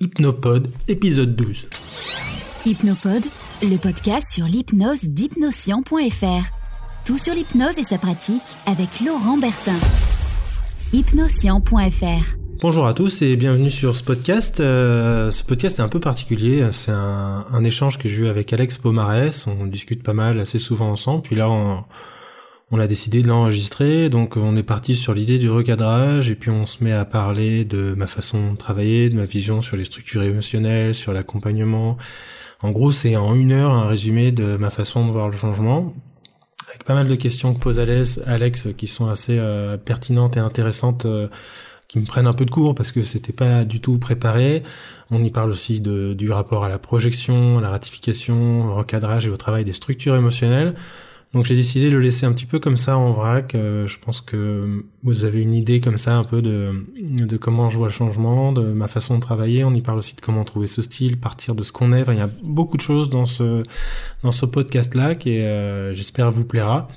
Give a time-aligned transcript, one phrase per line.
[0.00, 1.66] Hypnopode, épisode 12.
[2.64, 3.24] Hypnopode,
[3.62, 6.52] le podcast sur l'hypnose d'hypnoscient.fr.
[7.04, 9.74] Tout sur l'hypnose et sa pratique avec Laurent Bertin.
[10.92, 12.36] Hypnoscient.fr.
[12.62, 14.60] Bonjour à tous et bienvenue sur ce podcast.
[14.60, 16.68] Euh, ce podcast est un peu particulier.
[16.70, 19.48] C'est un, un échange que j'ai eu avec Alex Pomarès.
[19.48, 21.22] On discute pas mal, assez souvent ensemble.
[21.22, 21.82] Puis là, on,
[22.70, 26.50] on a décidé de l'enregistrer, donc on est parti sur l'idée du recadrage, et puis
[26.50, 29.86] on se met à parler de ma façon de travailler, de ma vision sur les
[29.86, 31.96] structures émotionnelles, sur l'accompagnement.
[32.60, 35.94] En gros, c'est en une heure un résumé de ma façon de voir le changement,
[36.68, 40.40] avec pas mal de questions que pose Alex, Alex qui sont assez euh, pertinentes et
[40.40, 41.28] intéressantes, euh,
[41.88, 44.62] qui me prennent un peu de cours parce que c'était pas du tout préparé.
[45.10, 49.30] On y parle aussi du rapport à la projection, à la ratification, au recadrage et
[49.30, 50.74] au travail des structures émotionnelles.
[51.34, 53.54] Donc j'ai décidé de le laisser un petit peu comme ça en vrac.
[53.54, 57.68] Euh, je pense que vous avez une idée comme ça un peu de, de comment
[57.68, 59.62] je vois le changement, de ma façon de travailler.
[59.62, 62.04] On y parle aussi de comment trouver ce style, partir de ce qu'on est.
[62.08, 63.62] il y a beaucoup de choses dans ce
[64.22, 66.88] dans ce podcast là qui euh, j'espère vous plaira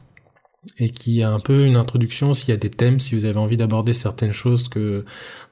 [0.78, 3.38] et qui a un peu une introduction s'il y a des thèmes, si vous avez
[3.38, 5.06] envie d'aborder certaines choses que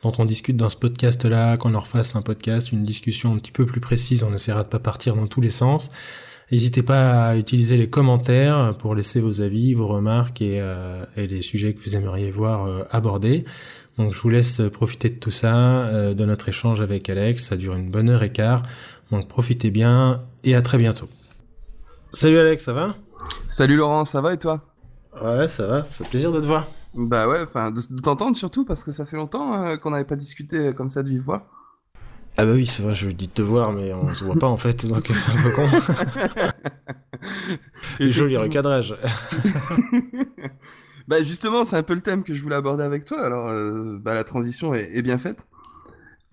[0.04, 3.40] dont on discute dans ce podcast là, qu'on leur fasse un podcast, une discussion un
[3.40, 4.24] petit peu plus précise.
[4.24, 5.92] On essaiera de pas partir dans tous les sens.
[6.52, 11.44] N'hésitez pas à utiliser les commentaires pour laisser vos avis, vos remarques et, euh, les
[11.44, 13.46] sujets que vous aimeriez voir euh, abordés.
[13.98, 17.46] Donc je vous laisse profiter de tout ça, euh, de notre échange avec Alex.
[17.46, 18.64] Ça dure une bonne heure et quart.
[19.12, 21.08] Donc profitez bien et à très bientôt.
[22.12, 22.96] Salut Alex, ça va?
[23.48, 24.62] Salut Laurent, ça va et toi?
[25.24, 25.82] Ouais, ça va.
[25.82, 26.66] Ça fait plaisir de te voir.
[26.96, 30.74] Bah ouais, enfin de, t'entendre surtout parce que ça fait longtemps qu'on n'avait pas discuté
[30.74, 31.48] comme ça de vive voix.
[32.40, 34.56] Ah bah oui, c'est vrai, je dis te voir, mais on se voit pas en
[34.56, 35.68] fait, donc c'est un peu con.
[38.00, 38.96] Et joli recadrage.
[41.10, 43.98] bah justement, c'est un peu le thème que je voulais aborder avec toi, alors euh,
[44.00, 45.50] bah, la transition est, bien faite.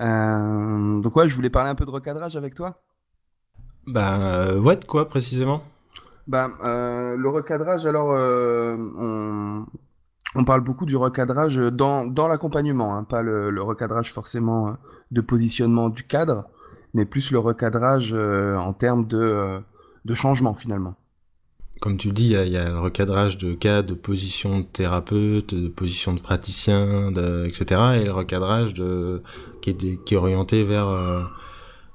[0.01, 2.84] Euh, donc ouais, je voulais parler un peu de recadrage avec toi.
[3.89, 5.65] Bah euh, ouais, quoi précisément?
[6.29, 9.66] Bah le recadrage, alors on
[10.36, 14.72] on parle beaucoup du recadrage dans, dans l'accompagnement, hein, pas le, recadrage forcément euh,
[15.10, 16.44] de positionnement du cadre,
[16.94, 19.58] mais plus le recadrage euh, en termes de, euh,
[20.04, 20.94] de changement finalement.
[21.80, 25.69] Comme tu dis, il y, a le recadrage de cas, de position de thérapeute, de
[25.69, 27.12] position de praticien,
[27.44, 28.00] etc.
[28.00, 29.22] Et le recadrage de,
[29.60, 30.88] qui est orienté vers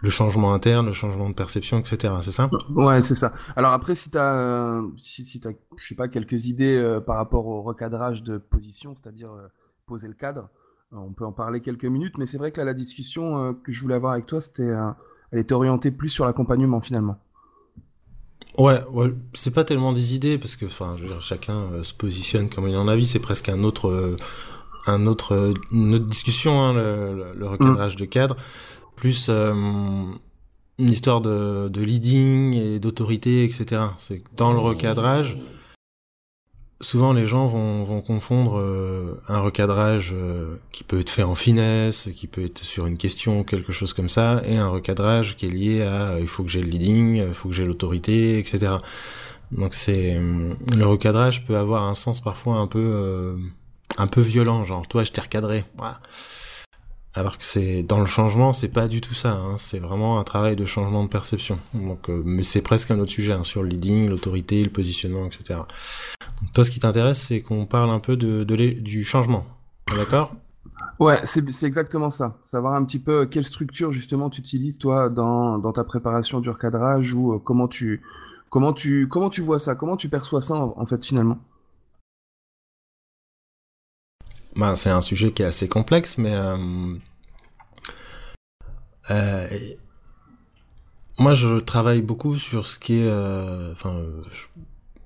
[0.02, 2.14] le changement interne, le changement de perception, etc.
[2.22, 2.50] C'est ça?
[2.76, 3.34] Ouais, c'est ça.
[3.56, 7.00] Alors après, si tu as, euh, si, si as, je sais pas, quelques idées euh,
[7.00, 9.48] par rapport au recadrage de position, c'est-à-dire euh,
[9.86, 10.50] poser le cadre,
[10.92, 13.82] on peut en parler quelques minutes, mais c'est vrai que là, la discussion que je
[13.82, 14.70] voulais avoir avec toi, c'était,
[15.32, 17.18] elle était orientée plus sur l'accompagnement finalement.
[18.58, 22.76] Ouais, ouais c'est pas tellement des idées parce que, enfin, chacun se positionne comme il
[22.76, 23.08] en a envie.
[23.08, 24.18] C'est presque un autre,
[24.86, 28.36] un autre, une autre discussion, hein, le, le, recadrage de cadre
[29.02, 29.52] plus euh,
[30.78, 33.82] une histoire de, leading et d'autorité, etc.
[33.98, 35.38] C'est dans le recadrage,
[36.82, 42.10] souvent les gens vont, confondre euh, un recadrage euh, qui peut être fait en finesse,
[42.16, 45.50] qui peut être sur une question quelque chose comme ça, et un recadrage qui est
[45.50, 48.74] lié à il faut que j'ai le leading, il faut que j'ai l'autorité, etc.
[49.52, 53.36] Donc c'est le recadrage peut avoir un sens parfois un peu
[53.98, 55.66] un peu violent, genre toi je t'ai recadré.
[55.76, 56.00] Voilà.
[57.14, 59.32] Alors que c'est dans le changement, c'est pas du tout ça.
[59.32, 59.58] Hein.
[59.58, 61.60] C'est vraiment un travail de changement de perception.
[61.74, 65.26] Donc, euh, mais c'est presque un autre sujet hein, sur le leading, l'autorité, le positionnement,
[65.26, 65.60] etc.
[66.54, 69.46] Toi, ce qui t'intéresse, c'est qu'on parle un peu de, du changement.
[69.94, 70.34] D'accord?
[71.00, 72.38] Ouais, c'est exactement ça.
[72.44, 76.50] Savoir un petit peu quelle structure justement tu utilises toi dans, dans ta préparation du
[76.50, 78.02] recadrage ou euh, comment tu
[78.50, 81.40] comment tu comment tu vois ça, comment tu perçois ça en fait finalement?
[84.56, 86.96] Ben, c'est un sujet qui est assez complexe, mais euh,
[89.10, 89.48] euh,
[91.18, 93.74] moi je travaille beaucoup sur ce qui euh,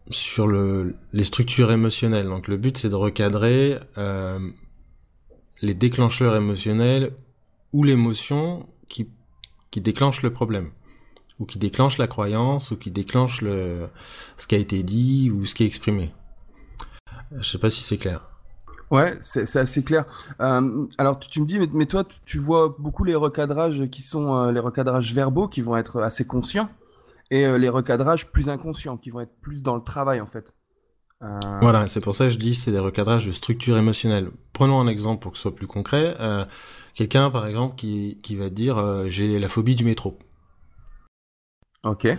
[0.09, 2.25] sur le, les structures émotionnelles.
[2.25, 3.79] Donc le but c'est de recadrer
[5.61, 7.13] les déclencheurs émotionnels
[7.71, 9.09] ou l'émotion qui
[9.69, 10.71] qui déclenche le problème
[11.39, 13.89] ou qui déclenche la croyance ou qui déclenche le
[14.37, 16.11] ce qui a été dit ou ce qui est exprimé.
[17.31, 18.34] Je sais pas si c'est clair.
[18.91, 20.05] Ouais, c'est assez clair.
[20.39, 24.51] Euh, alors tu, me dis, mais, toi, tu, vois beaucoup les recadrages qui sont euh,
[24.51, 26.69] les recadrages verbaux qui vont être assez conscients
[27.31, 30.53] et euh, les recadrages plus inconscients qui vont être plus dans le travail en fait.
[31.61, 34.29] Voilà, c'est pour ça que je dis c'est des recadrages de structure émotionnelle.
[34.53, 36.15] Prenons un exemple pour que ce soit plus concret.
[36.93, 40.19] Quelqu'un par exemple qui, qui va dire j'ai la phobie du métro.
[41.83, 42.15] Ok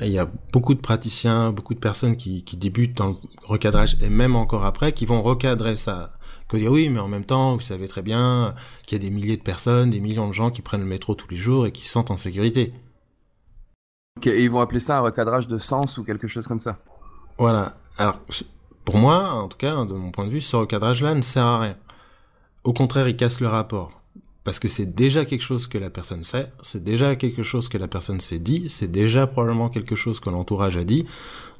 [0.00, 3.96] il y a beaucoup de praticiens, beaucoup de personnes qui, qui débutent dans le recadrage
[4.00, 6.12] et même encore après, qui vont recadrer ça,
[6.48, 8.54] que dire oui, mais en même temps, vous savez très bien
[8.86, 11.14] qu'il y a des milliers de personnes, des millions de gens qui prennent le métro
[11.14, 12.72] tous les jours et qui se sentent en sécurité.
[14.18, 16.78] Ok, et ils vont appeler ça un recadrage de sens ou quelque chose comme ça.
[17.38, 17.76] Voilà.
[17.98, 18.20] Alors,
[18.84, 21.60] pour moi, en tout cas, de mon point de vue, ce recadrage-là ne sert à
[21.60, 21.76] rien.
[22.64, 23.97] Au contraire, il casse le rapport
[24.48, 27.76] parce que c'est déjà quelque chose que la personne sait, c'est déjà quelque chose que
[27.76, 31.04] la personne s'est dit, c'est déjà probablement quelque chose que l'entourage a dit.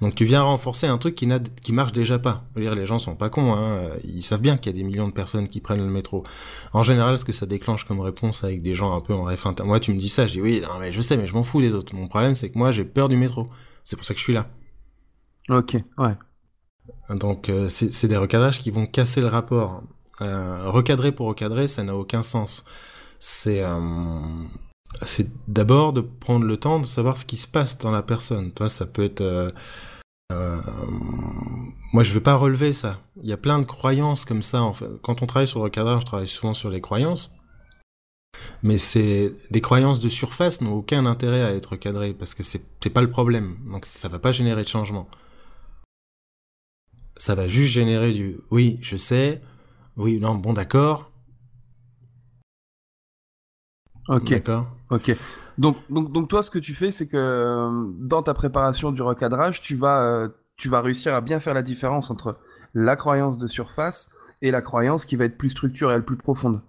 [0.01, 1.29] Donc tu viens renforcer un truc qui,
[1.63, 2.47] qui marche déjà pas.
[2.55, 3.91] Je veux dire, les gens sont pas cons, hein.
[4.05, 6.25] ils savent bien qu'il y a des millions de personnes qui prennent le métro.
[6.73, 9.47] En général, ce que ça déclenche comme réponse avec des gens un peu en ref
[9.65, 11.43] moi tu me dis ça, je dis oui, non, mais je sais, mais je m'en
[11.43, 11.95] fous des autres.
[11.95, 13.51] Mon problème, c'est que moi j'ai peur du métro.
[13.85, 14.47] C'est pour ça que je suis là.
[15.51, 16.17] Ok, ouais.
[17.11, 19.83] Donc euh, c'est des recadrages qui vont casser le rapport.
[20.21, 22.65] Euh, recadrer pour recadrer, ça n'a aucun sens.
[23.21, 24.45] C'est euh,
[25.03, 28.53] c'est d'abord de prendre le temps de savoir ce qui se passe dans la personne.
[28.53, 29.53] Toi, ça peut être
[30.33, 30.61] euh,
[31.93, 33.01] moi, je veux pas relever ça.
[33.23, 34.63] Il y a plein de croyances comme ça.
[34.63, 34.87] En fait.
[35.03, 37.35] Quand on travaille sur le recadrage, je travaille souvent sur les croyances.
[38.63, 42.91] Mais c'est des croyances de surface n'ont aucun intérêt à être recadrées parce que c'est
[42.93, 43.57] pas le problème.
[43.71, 45.09] Donc ça va pas générer de changement.
[47.17, 49.43] Ça va juste générer du oui, je sais,
[49.99, 51.11] oui, non, bon, d'accord.
[54.09, 54.31] Ok.
[54.31, 54.67] D'accord.
[54.91, 55.15] Ok.
[55.59, 59.03] Donc, donc, donc, toi, ce que tu fais, c'est que euh, dans ta préparation du
[59.03, 62.39] recadrage, tu vas, euh, tu vas réussir à bien faire la différence entre
[62.75, 64.11] la croyance de surface
[64.41, 66.61] et la croyance qui va être plus structurelle, plus profonde.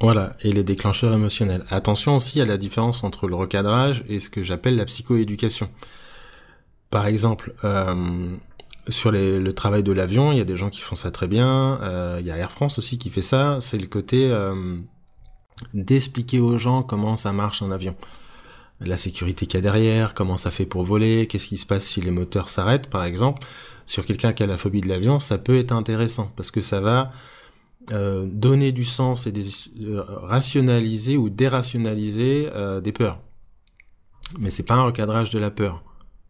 [0.00, 1.64] Voilà, et les déclencheurs émotionnels.
[1.68, 5.68] Attention aussi à la différence entre le recadrage et ce que j'appelle la psychoéducation.
[6.90, 8.36] Par exemple, euh,
[8.88, 11.80] sur le travail de l'avion, il y a des gens qui font ça très bien.
[11.82, 13.58] Euh, il y a Air France aussi qui fait ça.
[13.60, 14.76] C'est le côté euh,
[15.72, 17.96] d'expliquer aux gens comment ça marche un avion.
[18.80, 21.86] La sécurité qu'il y a derrière, comment ça fait pour voler, qu'est-ce qui se passe
[21.86, 23.46] si les moteurs s'arrêtent, par exemple.
[23.86, 26.80] Sur quelqu'un qui a la phobie de l'avion, ça peut être intéressant parce que ça
[26.80, 27.12] va
[27.92, 29.44] euh, donner du sens et des,
[29.86, 32.50] rationaliser ou dérationaliser
[32.82, 33.20] des peurs.
[34.38, 35.82] Mais c'est pas un recadrage de la peur.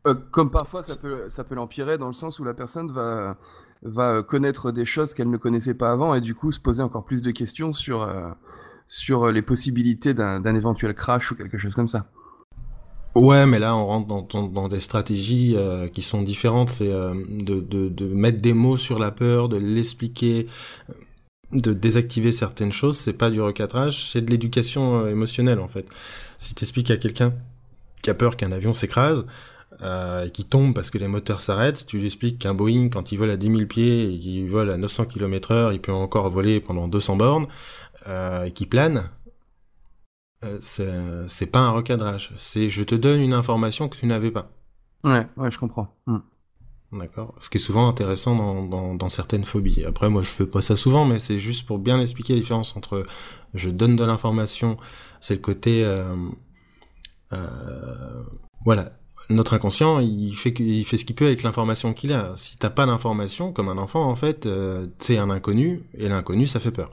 [0.07, 4.85] Euh, comme parfois ça peut, l'empirer dans le sens où la personne va, connaître des
[4.85, 7.73] choses qu'elle ne connaissait pas avant et du coup se poser encore plus de questions
[7.73, 12.07] sur, euh, les possibilités d'un éventuel crash ou quelque chose comme ça.
[13.15, 16.69] Ouais, mais là on rentre dans, des stratégies euh, qui sont différentes.
[16.69, 20.49] C'est de, mettre des mots sur la peur, de l'expliquer,
[21.53, 22.99] de désactiver certaines choses.
[22.99, 25.87] C'est pas du recadrage, c'est de l'éducation émotionnelle en fait.
[26.37, 27.33] Si tu expliques à quelqu'un
[28.03, 29.25] qui a peur qu'un avion s'écrase,
[29.83, 33.19] euh, qui tombe parce que les moteurs s'arrêtent, tu lui expliques qu'un Boeing, quand il
[33.19, 36.31] vole à 10 000 pieds et qu'il vole à 900 km heure, il peut encore
[36.31, 37.47] voler pendant 200 bornes,
[38.07, 39.11] euh, et qu'il plane,
[40.45, 42.33] euh, c'est pas un recadrage.
[42.37, 44.51] C'est je te donne une information que tu n'avais pas.
[45.05, 45.95] Ouais, ouais, je comprends.
[46.07, 46.19] Hmm.
[46.93, 47.35] D'accord.
[47.39, 49.85] Ce qui est souvent intéressant dans, dans, dans, certaines phobies.
[49.85, 52.77] Après, moi, je fais pas ça souvent, mais c'est juste pour bien expliquer la différence
[52.77, 53.05] entre
[53.55, 54.77] je donne de l'information,
[55.21, 56.15] c'est le côté, euh,
[57.33, 58.23] euh,
[58.65, 58.93] voilà,
[59.31, 62.33] notre inconscient, il fait, il fait ce qu'il peut avec l'information qu'il a.
[62.37, 66.47] Si t'as pas d'information, comme un enfant, en fait, euh, c'est un inconnu, et l'inconnu,
[66.47, 66.91] ça fait peur.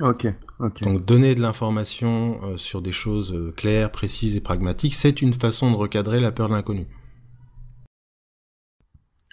[0.00, 0.26] Ok,
[0.58, 0.82] ok.
[0.82, 5.34] Donc donner de l'information euh, sur des choses euh, claires, précises et pragmatiques, c'est une
[5.34, 6.86] façon de recadrer la peur de l'inconnu.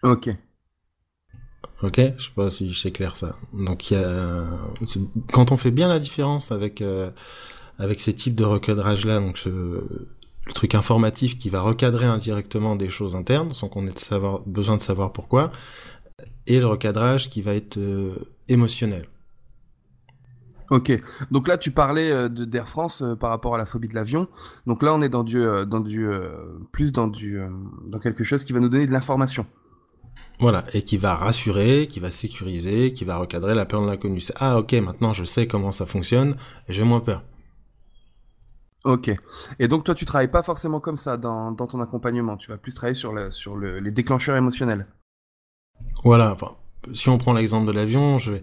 [0.03, 0.30] Ok.
[1.83, 3.36] Ok, je sais pas si c'est clair ça.
[3.53, 4.45] Donc il y a,
[5.31, 6.83] quand on fait bien la différence avec
[7.80, 9.83] avec ces types de recadrage là, donc ce,
[10.45, 14.39] le truc informatif qui va recadrer indirectement des choses internes sans qu'on ait de savoir,
[14.45, 15.51] besoin de savoir pourquoi,
[16.48, 18.15] et le recadrage qui va être euh,
[18.48, 19.07] émotionnel.
[20.69, 20.91] Ok,
[21.31, 23.93] donc là tu parlais euh, de d'Air France euh, par rapport à la phobie de
[23.93, 24.27] l'avion.
[24.65, 26.10] Donc là on est dans du, dans du
[26.71, 27.39] plus dans du,
[27.86, 29.45] dans quelque chose qui va nous donner de l'information.
[30.39, 34.21] Voilà, et qui va rassurer, qui va sécuriser, qui va recadrer la peur de l'inconnu.
[34.38, 36.36] Ah ok, maintenant je sais comment ça fonctionne,
[36.67, 37.24] j'ai moins peur.
[38.83, 39.11] Ok.
[39.59, 42.38] Et donc toi, tu travailles pas forcément comme ça dans, ton accompagnement.
[42.38, 44.88] Tu vas plus travailler sur, les déclencheurs émotionnels.
[46.03, 46.35] Voilà.
[46.93, 48.33] si on prend l'exemple de l'avion, je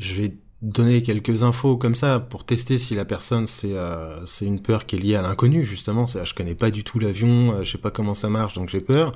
[0.00, 4.86] vais, donner quelques infos comme ça pour tester si la personne c'est euh, une peur
[4.86, 6.06] qui est liée à l'inconnu justement.
[6.06, 8.70] C'est je connais pas du tout l'avion, euh, je sais pas comment ça marche donc
[8.70, 9.12] j'ai peur.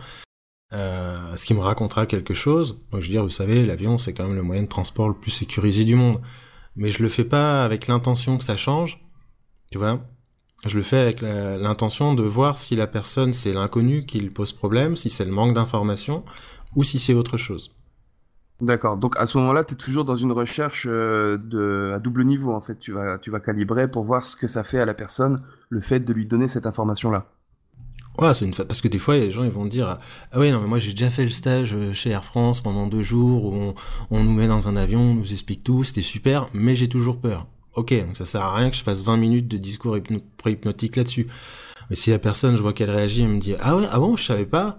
[0.72, 2.80] Euh, ce qui me racontera quelque chose.
[2.92, 5.14] Donc je veux dire, vous savez, l'avion c'est quand même le moyen de transport le
[5.14, 6.20] plus sécurisé du monde.
[6.76, 9.02] Mais je le fais pas avec l'intention que ça change.
[9.72, 10.00] Tu vois?
[10.67, 14.52] Je le fais avec l'intention de voir si la personne c'est l'inconnu qui lui pose
[14.52, 16.25] problème, si c'est le manque d'information
[16.76, 17.71] ou si c'est autre chose.
[18.61, 18.99] D'accord.
[18.99, 22.52] Donc à ce moment-là, tu es toujours dans une recherche euh, de à double niveau
[22.52, 22.79] en fait.
[22.79, 25.81] Tu vas tu vas calibrer pour voir ce que ça fait à la personne le
[25.81, 27.26] fait de lui donner cette information là.
[28.19, 29.99] Ouais, c'est une parce que des fois, les gens ils vont dire
[30.33, 32.87] ah oui non mais moi j'ai déjà fait le stage euh, chez Air France pendant
[32.87, 33.75] deux jours où on,
[34.11, 37.19] on nous met dans un avion, on nous explique tout, c'était super, mais j'ai toujours
[37.19, 37.47] peur.
[37.74, 39.96] Ok, donc ça sert à rien que je fasse 20 minutes de discours
[40.46, 41.28] hypnotique là-dessus.
[41.88, 44.16] Mais si la personne, je vois qu'elle réagit, elle me dit ah ouais ah bon
[44.16, 44.78] je savais pas.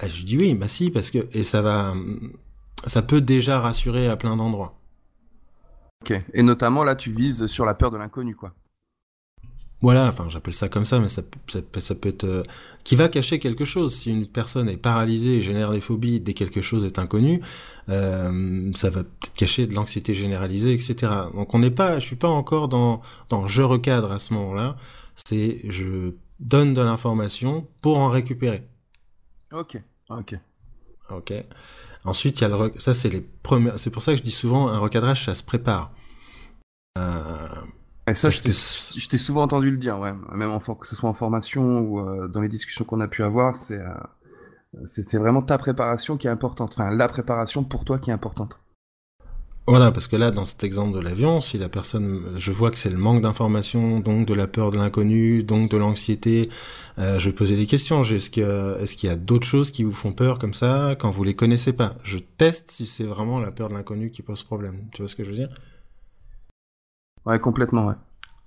[0.00, 1.94] Ah, je dis oui bah si parce que et ça va
[2.86, 4.78] ça peut déjà rassurer à plein d'endroits.
[6.02, 8.54] Ok et notamment là tu vises sur la peur de l'inconnu quoi.
[9.80, 12.42] Voilà, enfin j'appelle ça comme ça, mais ça, ça, peut être euh,
[12.88, 13.94] qui va cacher quelque chose.
[13.94, 17.42] Si une personne est paralysée et génère des phobies dès quelque chose est inconnu,
[17.90, 21.12] euh, ça va peut-être cacher de l'anxiété généralisée, etc.
[21.34, 24.78] Donc on n'est pas, je suis pas encore dans dans je recadre à ce moment-là.
[25.16, 28.66] C'est je donne de l'information pour en récupérer.
[29.52, 29.76] Ok,
[30.08, 30.36] ok,
[31.10, 31.34] ok.
[32.06, 33.78] Ensuite il y a le ça c'est les premières.
[33.78, 35.92] C'est pour ça que je dis souvent un recadrage ça se prépare.
[36.96, 37.48] Euh,
[38.10, 40.12] et ça, je t'ai souvent entendu le dire, ouais.
[40.34, 43.22] Même en, que ce soit en formation ou euh, dans les discussions qu'on a pu
[43.22, 43.94] avoir, c'est euh,
[44.84, 46.72] c'est vraiment ta préparation qui est importante.
[46.74, 48.60] Enfin, la préparation pour toi qui est importante.
[49.66, 52.78] Voilà, parce que là, dans cet exemple de l'avion, si la personne, je vois que
[52.78, 56.48] c'est le manque d'information, donc de la peur de l'inconnu, donc de l'anxiété,
[56.98, 58.02] euh, je vais poser des questions.
[58.02, 60.54] Est-ce qu'il y a, est qu'il y a d'autres choses qui vous font peur comme
[60.54, 61.96] ça quand vous les connaissez pas?
[62.02, 64.86] Je teste si c'est vraiment la peur de l'inconnu qui pose problème.
[64.92, 65.50] Tu vois ce que je veux dire?
[67.26, 67.94] Ouais, complètement, ouais.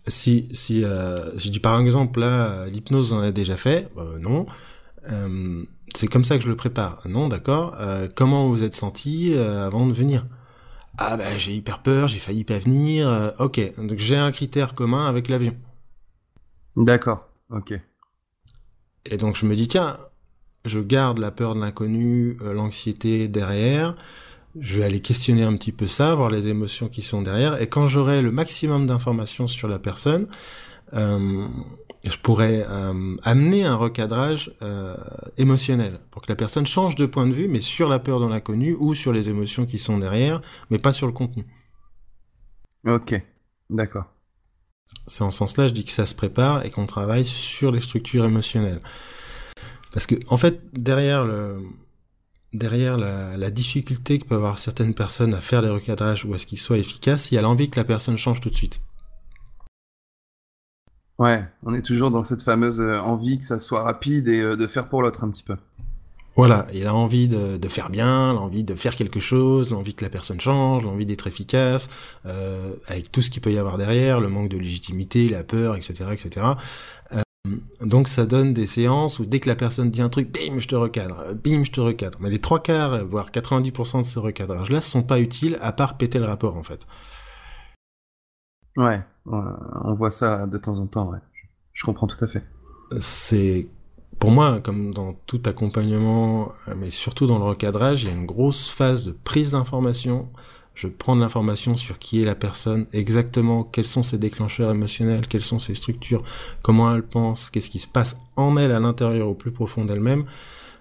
[0.08, 4.48] Si, si, euh, je dis par exemple là, l'hypnose en a déjà fait, euh, non.
[5.12, 5.64] Euh,
[5.96, 7.02] c'est comme ça que je le prépare.
[7.08, 7.76] Non, d'accord.
[7.80, 10.26] Euh, comment vous êtes senti avant de venir?
[10.98, 13.34] Ah bah j'ai hyper peur, j'ai failli pas venir.
[13.40, 15.56] Ok, donc j'ai un critère commun avec l'avion.
[16.76, 17.30] D'accord.
[17.50, 17.74] Ok.
[19.06, 19.98] Et donc je me dis tiens,
[20.66, 23.96] je garde la peur de l'inconnu, l'anxiété derrière
[24.60, 27.68] je vais aller questionner un petit peu ça, voir les émotions qui sont derrière, et
[27.68, 30.28] quand j'aurai le maximum d'informations sur la personne,
[30.94, 31.48] euh,
[32.04, 34.98] je pourrais euh, amener un recadrage euh,
[35.38, 38.28] émotionnel pour que la personne change de point de vue, mais sur la peur de
[38.28, 41.46] l'inconnu ou sur les émotions qui sont derrière, mais pas sur le contenu.
[42.86, 43.22] Ok,
[43.70, 44.06] d'accord.
[45.08, 47.82] C'est en ce sens-là, je dis que ça se prépare et qu'on travaille sur les
[47.82, 48.80] structures émotionnelles.
[49.94, 51.62] Parce que, en fait, derrière le,
[52.54, 56.46] derrière la, difficulté que peuvent avoir certaines personnes à faire les recadrages ou à ce
[56.46, 58.82] qu'ils soient efficaces, il y a l'envie que la personne change tout de suite.
[61.20, 64.56] Ouais, on est toujours dans cette fameuse euh, envie que ça soit rapide et euh,
[64.56, 65.56] de faire pour l'autre un petit peu.
[66.36, 70.10] Voilà, il a envie de, faire bien, l'envie de faire quelque chose, l'envie que la
[70.10, 71.90] personne change, l'envie d'être efficace,
[72.26, 75.76] euh, avec tout ce qu'il peut y avoir derrière, le manque de légitimité, la peur,
[75.76, 76.48] etc., etc.
[77.82, 80.68] Donc ça donne des séances où dès que la personne dit un truc, bim, je
[80.68, 82.20] te recadre, bim, je te recadre.
[82.22, 86.20] Mais les trois quarts, voire 90% de ces recadrages-là sont pas utiles à part péter
[86.20, 86.86] le rapport en fait.
[88.78, 91.20] Ouais, on voit ça de temps en temps, ouais.
[91.74, 92.44] Je comprends tout à fait.
[93.00, 93.68] C'est
[94.20, 98.26] pour moi, comme dans tout accompagnement, mais surtout dans le recadrage, il y a une
[98.28, 100.30] grosse phase de prise d'information
[100.74, 105.28] je prends de l'information sur qui est la personne, exactement quels sont ses déclencheurs émotionnels,
[105.28, 106.24] quelles sont ses structures,
[106.62, 110.26] comment elle pense, qu'est-ce qui se passe en elle à l'intérieur au plus profond d'elle-même,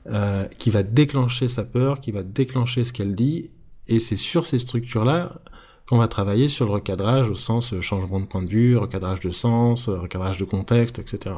[0.08, 3.50] euh, qui va déclencher sa peur, qui va déclencher ce qu'elle dit,
[3.88, 5.40] et c'est sur ces structures-là
[5.88, 9.20] qu'on va travailler sur le recadrage au sens euh, changement de point de vue, recadrage
[9.20, 11.34] de sens, euh, recadrage de contexte, etc.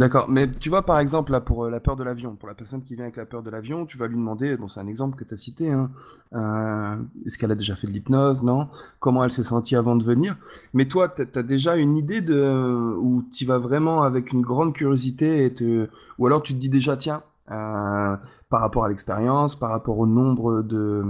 [0.00, 2.54] D'accord, mais tu vois par exemple là pour euh, la peur de l'avion, pour la
[2.54, 4.86] personne qui vient avec la peur de l'avion, tu vas lui demander, bon c'est un
[4.86, 5.90] exemple que tu as cité, hein,
[6.32, 10.02] euh, est-ce qu'elle a déjà fait de l'hypnose, non Comment elle s'est sentie avant de
[10.02, 10.38] venir
[10.72, 14.72] Mais toi, tu as, déjà une idée de où tu vas vraiment avec une grande
[14.72, 18.16] curiosité et ou alors tu te dis déjà tiens, euh,
[18.48, 21.04] par rapport à l'expérience, par rapport au nombre de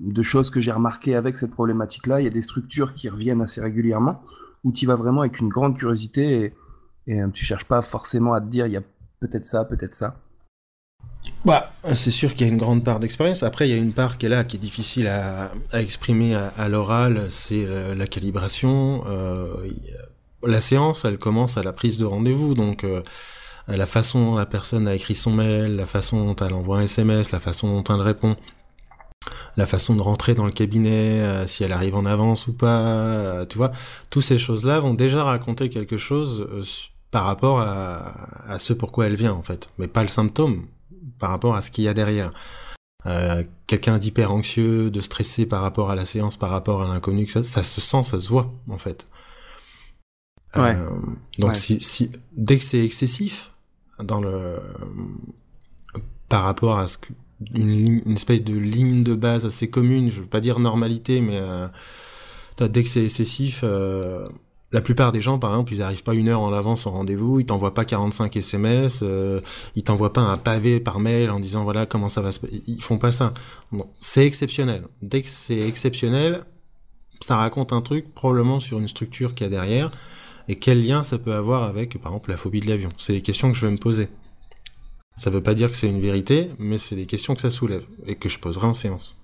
[0.00, 3.40] de choses que j'ai remarquées avec cette problématique-là, il y a des structures qui reviennent
[3.40, 4.20] assez régulièrement,
[4.64, 6.54] où tu vas vraiment avec une grande curiosité et
[7.08, 8.82] et euh, tu cherches pas forcément à te dire, il y a
[9.18, 10.16] peut-être ça, peut-être ça.
[11.44, 13.42] Bah, c'est sûr qu'il y a une grande part d'expérience.
[13.42, 16.68] Après, il y a une part qui est là, qui est difficile à, exprimer à,
[16.68, 19.04] l'oral, c'est la, calibration.
[19.06, 19.68] Euh,
[20.42, 23.02] la séance, elle commence à la prise de rendez-vous, donc euh,
[23.68, 26.82] la façon dont la personne a écrit son mail, la façon dont elle envoie un
[26.82, 28.36] SMS, la façon dont elle répond,
[29.56, 33.58] la façon de rentrer dans le cabinet, si elle arrive en avance ou pas, tu
[33.58, 33.72] vois,
[34.10, 36.46] toutes ces choses-là vont déjà raconter quelque chose
[37.10, 40.66] par rapport à, ce pourquoi elle vient en fait, mais pas le symptôme,
[41.18, 42.30] par rapport à ce qu'il y a derrière.
[43.06, 47.28] Euh, quelqu'un d'hyper anxieux, de stressé par rapport à la séance, par rapport à l'inconnu,
[47.28, 49.06] ça, ça se sent, ça se voit en fait.
[50.56, 50.74] Ouais.
[50.74, 50.90] Euh,
[51.38, 53.52] donc Si, si, dès que c'est excessif
[54.02, 54.58] dans le
[56.28, 57.08] par rapport à ce que
[57.54, 61.68] une, espèce de ligne de base assez commune, je veux pas dire normalité, mais euh,
[62.58, 63.62] dès que c'est excessif,
[64.70, 67.40] la plupart des gens, par exemple, ils n'arrivent pas une heure en avance au rendez-vous,
[67.40, 69.40] ils t'envoient pas 45 SMS, euh,
[69.76, 72.82] ils t'envoient pas un pavé par mail en disant voilà comment ça va se Ils
[72.82, 73.32] font pas ça.
[74.00, 74.84] C'est exceptionnel.
[75.00, 76.44] Dès que c'est exceptionnel,
[77.20, 79.90] ça raconte un truc probablement sur une structure qu'il y a derrière
[80.48, 82.90] et quel lien ça peut avoir avec, par exemple, la phobie de l'avion.
[82.98, 84.08] C'est des questions que je vais me poser.
[85.16, 87.84] Ça veut pas dire que c'est une vérité, mais c'est des questions que ça soulève
[88.06, 89.18] et que je poserai en séance.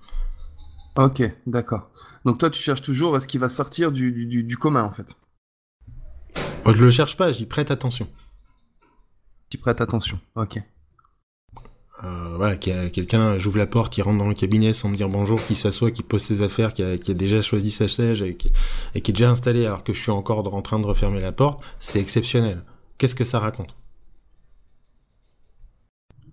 [0.97, 1.89] Ok, d'accord.
[2.25, 5.15] Donc toi, tu cherches toujours ce qui va sortir du, du, du commun, en fait.
[6.65, 8.07] Moi, je le cherche pas, j'y prête attention.
[9.49, 10.59] Tu prêtes attention, ok.
[12.03, 14.89] Euh, voilà, qu'il y a quelqu'un, j'ouvre la porte, il rentre dans le cabinet sans
[14.89, 18.21] me dire bonjour, qui s'assoit, qui pose ses affaires, qui a, déjà choisi sa chaise
[18.23, 18.51] et qui,
[18.95, 21.99] est déjà installé alors que je suis encore en train de refermer la porte, c'est
[21.99, 22.63] exceptionnel.
[22.97, 23.75] Qu'est-ce que ça raconte?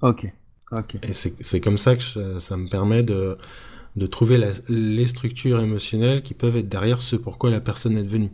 [0.01, 0.33] Ok,
[0.73, 0.97] ok.
[1.03, 3.37] Et c'est comme ça que ça, me permet de,
[3.97, 8.33] de trouver les structures émotionnelles qui peuvent être derrière ce pourquoi la personne est venue.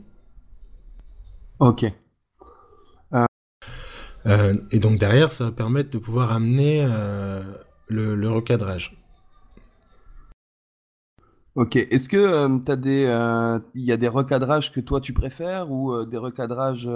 [1.60, 1.92] Ok.
[4.26, 7.54] Euh, et donc derrière, ça va permettre de pouvoir amener euh,
[7.88, 8.96] le, recadrage.
[11.54, 11.76] Ok.
[11.76, 13.04] Est-ce que euh, tu as des,
[13.74, 16.88] il y a des recadrages que toi tu préfères ou des recadrages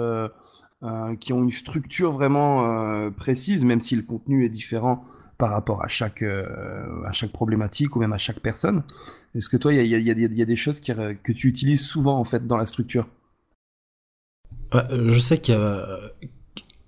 [1.19, 5.05] qui ont une structure vraiment précise, même si le contenu est différent
[5.37, 8.83] par rapport à chaque, à chaque problématique ou même à chaque personne?
[9.33, 12.23] Est-ce que toi, il y a, y a, des choses que tu utilises souvent en
[12.23, 13.07] fait dans la structure?
[14.73, 15.99] Je sais qu'il y a,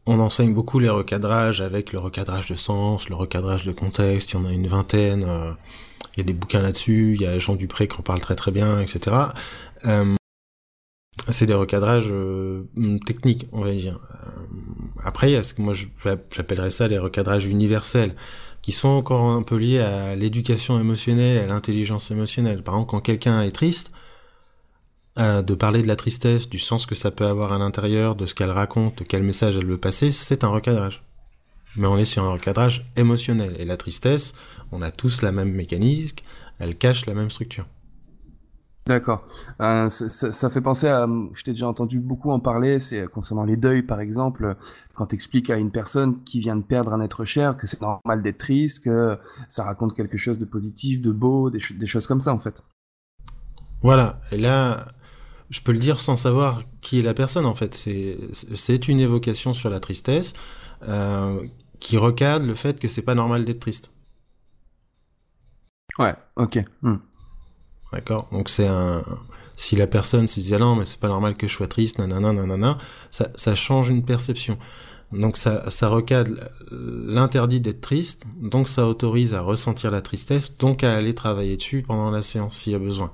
[0.05, 4.35] on enseigne beaucoup les recadrages avec le recadrage de sens, le recadrage de contexte, il
[4.35, 5.51] y en a une vingtaine, euh,
[6.15, 8.35] il y a des bouquins là-dessus, il y a Jean Dupré qui en parle très
[8.35, 9.15] très bien, etc.
[9.85, 10.15] Euh,
[11.29, 12.65] c'est des recadrages euh,
[13.05, 13.99] techniques, on va dire.
[15.03, 18.15] après, il y a ce que moi j'appellerais ça les recadrages universels,
[18.61, 22.61] qui sont encore un peu liés à l'éducation émotionnelle, à l'intelligence émotionnelle.
[22.61, 23.91] Par exemple, quand quelqu'un est triste,
[25.17, 28.25] euh, de parler de la tristesse, du sens que ça peut avoir à l'intérieur, de
[28.25, 31.03] ce qu'elle raconte, de quel message elle veut passer, c'est un recadrage.
[31.77, 33.55] Mais on est sur un recadrage émotionnel.
[33.57, 34.33] Et la tristesse,
[34.73, 36.17] on a tous la même mécanisme,
[36.59, 37.65] elle cache la même structure.
[38.87, 39.25] D'accord.
[39.61, 43.57] Euh, ça, fait penser à, je t'ai déjà entendu beaucoup en parler, c'est concernant les
[43.57, 44.55] deuils par exemple,
[44.93, 47.81] quand tu expliques à une personne qui vient de perdre un être cher que c'est
[47.81, 49.17] normal d'être triste, que
[49.49, 52.63] ça raconte quelque chose de positif, de beau, des, des choses comme ça en fait.
[53.81, 54.87] Voilà, et là,
[55.49, 57.73] je peux le dire sans savoir qui est la personne en fait.
[57.73, 60.33] C'est une évocation sur la tristesse
[60.87, 61.41] euh,
[61.79, 63.91] qui recadre le fait que c'est pas normal d'être triste.
[65.99, 66.59] Ouais, ok.
[66.81, 66.97] Hmm.
[67.93, 68.27] D'accord.
[68.31, 69.03] Donc c'est un.
[69.55, 71.97] Si la personne se dit ah non mais c'est pas normal que je sois triste,
[71.97, 72.77] nanana, nanana,
[73.09, 74.57] ça, ça change une perception.
[75.11, 76.31] Donc ça, ça recadre
[76.71, 81.83] l'interdit d'être triste, donc ça autorise à ressentir la tristesse, donc à aller travailler dessus
[81.83, 83.11] pendant la séance s'il y a besoin.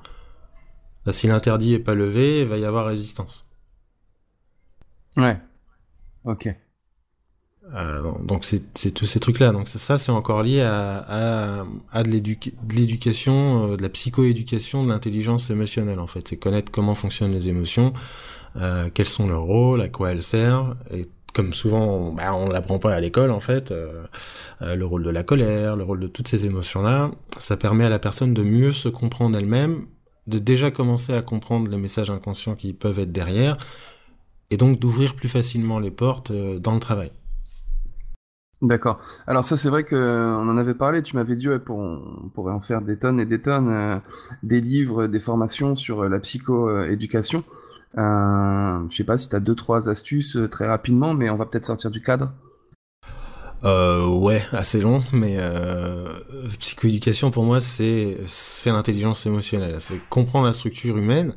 [1.06, 3.46] Bah, si l'interdit est pas levé, il va y avoir résistance.
[5.18, 5.38] Ouais.
[6.24, 6.54] Ok.
[7.74, 9.52] Euh, donc c'est tous ces trucs-là.
[9.52, 15.50] Donc ça, c'est encore lié à, à, de l'éducation, euh, de la psychoéducation, de l'intelligence
[15.50, 16.28] émotionnelle en fait.
[16.28, 17.94] C'est connaître comment fonctionnent les émotions,
[18.58, 20.76] euh, quels sont leurs rôles, à quoi elles servent.
[20.92, 23.74] Et comme souvent, bah, on l'apprend pas à l'école en fait,
[24.60, 28.00] le rôle de la colère, le rôle de toutes ces émotions-là, ça permet à la
[28.00, 29.86] personne de mieux se comprendre elle-même
[30.28, 33.58] de déjà commencer à comprendre les messages inconscients qui peuvent être derrière,
[34.50, 37.12] et donc d'ouvrir plus facilement les portes euh, dans le travail.
[38.62, 39.00] D'accord.
[39.26, 42.54] Alors ça c'est vrai que on en avait parlé, tu m'avais dit pour, on pourrait
[42.54, 43.98] en faire des tonnes et des tonnes, euh,
[44.44, 47.44] des livres, des formations sur euh, la psychoéducation.
[47.98, 51.48] Euh, je sais pas si tu as deux trois astuces très rapidement, mais on va
[51.48, 52.32] peut-être sortir du cadre.
[53.64, 56.20] Euh, ouais, assez long, mais euh,
[56.58, 61.36] psychoéducation pour moi c'est c'est l'intelligence émotionnelle, c'est comprendre la structure humaine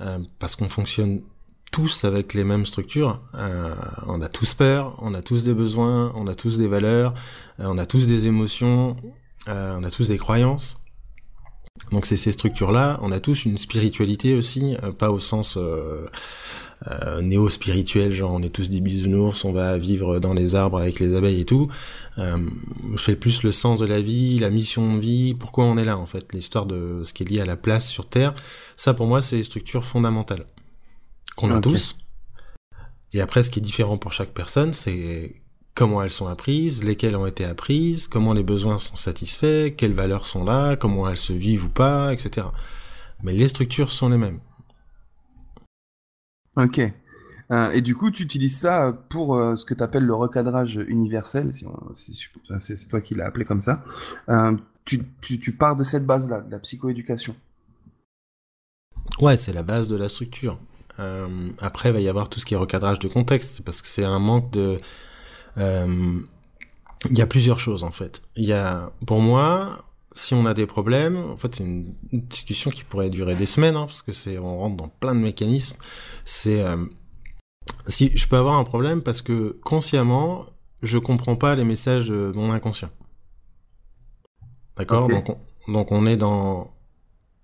[0.00, 1.22] euh, parce qu'on fonctionne
[1.70, 3.22] tous avec les mêmes structures.
[3.34, 7.14] Euh, on a tous peur, on a tous des besoins, on a tous des valeurs,
[7.60, 8.96] euh, on a tous des émotions,
[9.46, 10.81] on a tous des croyances.
[11.90, 12.98] Donc c'est ces structures-là.
[13.02, 15.58] On a tous une spiritualité aussi, pas au sens
[16.90, 20.98] euh, néo-spirituel, genre on est tous des bisounours, on va vivre dans les arbres avec
[20.98, 21.70] les abeilles et tout.
[22.18, 22.38] Euh,
[22.98, 25.96] c'est plus le sens de la vie, la mission de vie, pourquoi on est là
[25.96, 28.34] en fait, l'histoire de ce qui est lié à la place sur Terre.
[28.76, 30.46] Ça pour moi c'est les structures fondamentales
[31.36, 31.96] qu'on a tous.
[33.12, 35.36] Et après ce qui est différent pour chaque personne, c'est
[35.74, 40.26] comment elles sont apprises, lesquelles ont été apprises, comment les besoins sont satisfaits, quelles valeurs
[40.26, 42.46] sont là, comment elles se vivent ou pas, etc.
[43.22, 44.40] Mais les structures sont les mêmes.
[46.56, 46.80] Ok.
[47.50, 50.76] Euh, et du coup, tu utilises ça pour euh, ce que tu appelles le recadrage
[50.88, 51.66] universel, si,
[52.58, 53.84] c'est toi qui l'as appelé comme ça.
[54.28, 57.36] Euh, tu, tu, pars de cette base-là, de la psychoéducation.
[59.20, 60.58] Ouais, c'est la base de la structure.
[61.60, 64.04] après, il va y avoir tout ce qui est recadrage de contexte, parce que c'est
[64.04, 64.80] un manque de...
[65.56, 68.22] Il y a plusieurs choses en fait.
[68.36, 72.70] Il y a, pour moi, si on a des problèmes, en fait, c'est une, discussion
[72.70, 75.76] qui pourrait durer des semaines, hein, parce que c'est, on rentre dans plein de mécanismes.
[76.24, 76.64] C'est
[77.86, 80.46] si je peux avoir un problème parce que consciemment,
[80.82, 82.90] je comprends pas les messages de mon inconscient.
[84.76, 85.08] D'accord?
[85.08, 86.72] Donc, on, donc on est dans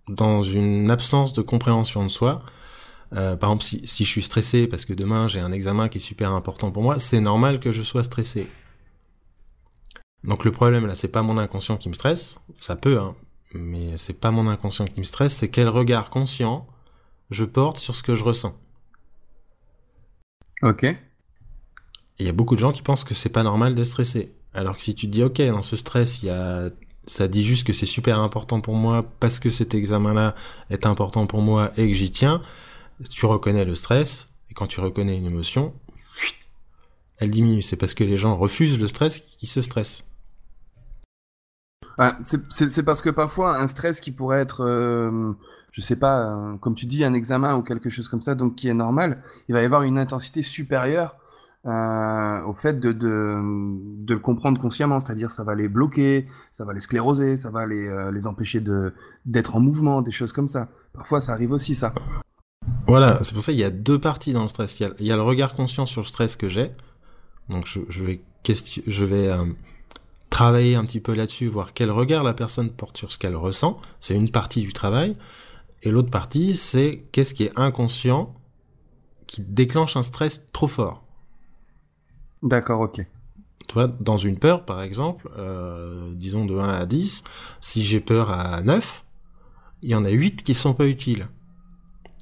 [0.09, 2.43] dans une absence de compréhension de soi.
[3.15, 5.99] Euh, par exemple, si, si je suis stressé parce que demain j'ai un examen qui
[5.99, 8.49] est super important pour moi, c'est normal que je sois stressé.
[10.25, 13.15] Donc le problème là, c'est pas mon inconscient qui me stresse, ça peut, hein,
[13.55, 16.67] mais c'est pas mon inconscient qui me stresse, c'est quel regard conscient
[17.31, 18.55] je porte sur ce que je ressens.
[20.63, 20.85] Ok.
[22.19, 24.35] Il y a beaucoup de gens qui pensent que c'est pas normal de stresser.
[24.53, 26.71] Alors que si tu te dis, ok, dans ce stress, il y a,
[27.07, 30.35] ça dit juste que c'est super important pour moi parce que cet examen-là
[30.71, 32.43] est important pour moi et que j'y tiens,
[33.11, 35.75] tu reconnais le stress, et quand tu reconnais une émotion,
[37.19, 37.63] elle diminue.
[37.63, 40.05] C'est parce que les gens refusent le stress qu'ils se stressent.
[42.21, 45.33] c'est parce que parfois, un stress qui pourrait être, euh,
[45.73, 48.69] je sais pas, comme tu dis, un examen ou quelque chose comme ça, donc qui
[48.69, 51.17] est normal, il va y avoir une intensité supérieure
[51.67, 52.89] euh, au fait de,
[54.09, 57.87] le comprendre consciemment, c'est-à-dire ça va les bloquer, ça va les scléroser, ça va les,
[57.89, 58.63] euh, les empêcher
[59.27, 60.69] d'être en mouvement, des choses comme ça.
[60.95, 61.93] Parfois, ça arrive aussi, ça.
[62.89, 64.81] Voilà, c'est pour ça qu'il y a deux parties dans le stress.
[64.81, 66.71] Il y a, le regard conscient sur le stress que j'ai,
[67.51, 68.23] donc je, je vais,
[68.87, 69.45] je vais euh,
[70.31, 73.79] travailler un petit peu là-dessus, voir quel regard la personne porte sur ce qu'elle ressent.
[74.01, 75.17] C'est une partie du travail.
[75.83, 78.35] Et l'autre partie, c'est qu'est-ce qui est inconscient
[79.27, 81.05] qui déclenche un stress trop fort.
[82.43, 83.05] D'accord, ok.
[83.69, 87.23] Tu vois, dans une peur, par exemple, euh, disons de 1 à 10,
[87.61, 89.05] si j'ai peur à 9,
[89.83, 91.29] il y en a 8 qui sont pas utiles.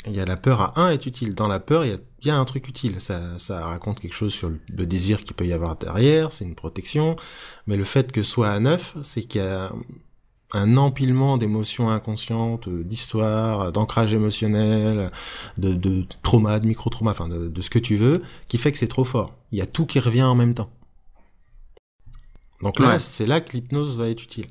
[0.06, 1.34] Il y a la peur à 1 est utile.
[1.34, 3.00] Dans la peur, il y a bien un truc utile.
[3.00, 6.54] Ça, ça raconte quelque chose sur le désir qu'il peut y avoir derrière, c'est une
[6.54, 7.16] protection.
[7.66, 9.72] Mais le fait que soit à 9, c'est qu'il y a
[10.52, 15.10] un empilement d'émotions inconscientes, d'histoires, d'ancrage émotionnel,
[15.58, 18.78] de, de trauma, de micro-trauma, enfin de, de, ce que tu veux, qui fait que
[18.78, 19.34] c'est trop fort.
[19.50, 20.70] Il y a tout qui revient en même temps.
[22.62, 24.46] Donc là, c'est là que l'hypnose va être utile.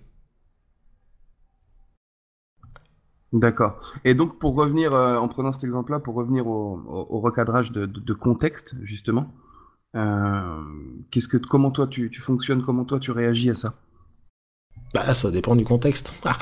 [3.35, 3.77] D'accord.
[4.05, 7.85] Et donc pour revenir, euh, en prenant cet exemple-là, pour revenir au, au, recadrage de,
[7.85, 9.33] de, contexte, justement,
[9.97, 10.63] euh,
[11.11, 13.73] qu'est-ce que, comment toi tu, tu fonctionnes, comment toi tu réagis à ça?
[14.93, 16.13] Bah, ça dépend du contexte.
[16.23, 16.39] Par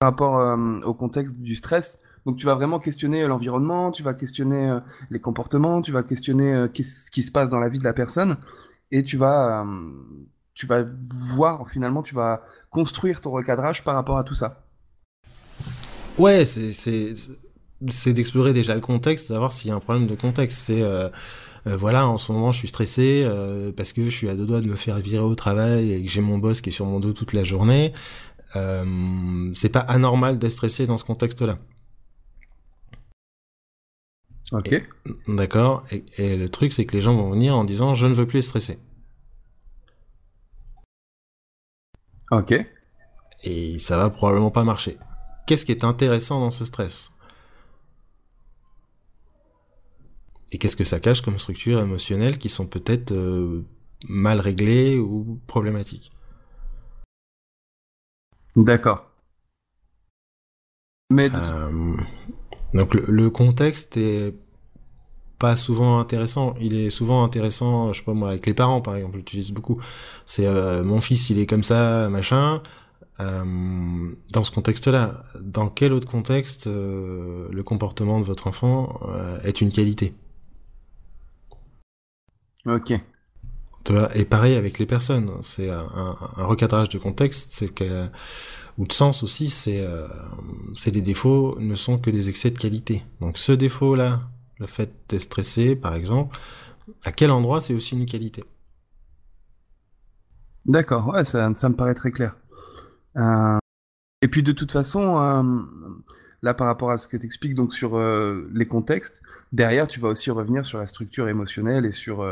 [0.00, 4.78] rapport euh, au contexte du stress, donc tu vas vraiment questionner l'environnement, tu vas questionner
[5.10, 8.38] les comportements, tu vas questionner ce qui se passe dans la vie de la personne,
[8.92, 9.66] et tu vas,
[10.58, 10.84] tu vas
[11.36, 14.64] voir finalement, tu vas construire ton recadrage par rapport à tout ça.
[16.18, 20.58] Ouais, c'est d'explorer déjà le contexte, savoir s'il y a un problème de contexte.
[20.58, 21.08] C'est euh,
[21.64, 24.60] voilà, en ce moment je suis stressé euh, parce que je suis à deux doigts
[24.60, 26.98] de me faire virer au travail et que j'ai mon boss qui est sur mon
[26.98, 27.92] dos toute la journée.
[28.56, 31.58] Euh, c'est pas anormal d'être stressé dans ce contexte-là.
[34.50, 34.82] Ok.
[35.28, 35.84] D'accord.
[36.16, 38.40] Et, le truc, c'est que les gens vont venir en disant je ne veux plus
[38.40, 38.80] être stressé.
[42.30, 42.54] Ok.
[43.44, 44.98] Et ça va probablement pas marcher.
[45.46, 47.12] Qu'est-ce qui est intéressant dans ce stress?
[50.50, 53.64] Et qu'est-ce que ça cache comme structures émotionnelles qui sont peut-être euh,
[54.08, 56.10] mal réglées ou problématiques?
[58.56, 59.08] D'accord.
[61.10, 61.96] Mais euh,
[62.74, 64.34] donc le, contexte est
[65.38, 66.54] pas souvent intéressant.
[66.60, 69.80] Il est souvent intéressant, je sais pas moi, avec les parents par exemple, j'utilise beaucoup.
[70.26, 72.62] C'est euh, mon fils, il est comme ça, machin.
[73.18, 79.00] dans ce contexte-là, dans quel autre contexte le comportement de votre enfant
[79.44, 80.14] est une qualité?
[82.66, 82.92] Ok.
[84.14, 85.30] et pareil avec les personnes.
[85.42, 88.08] C'est un, recadrage de contexte, c'est que
[88.78, 90.06] ou de sens aussi, c'est euh,
[90.74, 93.02] c'est les défauts ne sont que des excès de qualité.
[93.20, 94.22] Donc ce défaut-là,
[94.58, 96.38] le fait d'être stressé, par exemple,
[97.04, 98.44] à quel endroit c'est aussi une qualité?
[100.66, 102.36] D'accord, ouais, ça, me paraît très clair.
[103.16, 103.58] Euh,
[104.20, 105.62] et puis de toute façon, euh,
[106.42, 109.98] là par rapport à ce que tu expliques donc sur euh, les contextes, derrière tu
[109.98, 112.22] vas aussi revenir sur la structure émotionnelle et sur,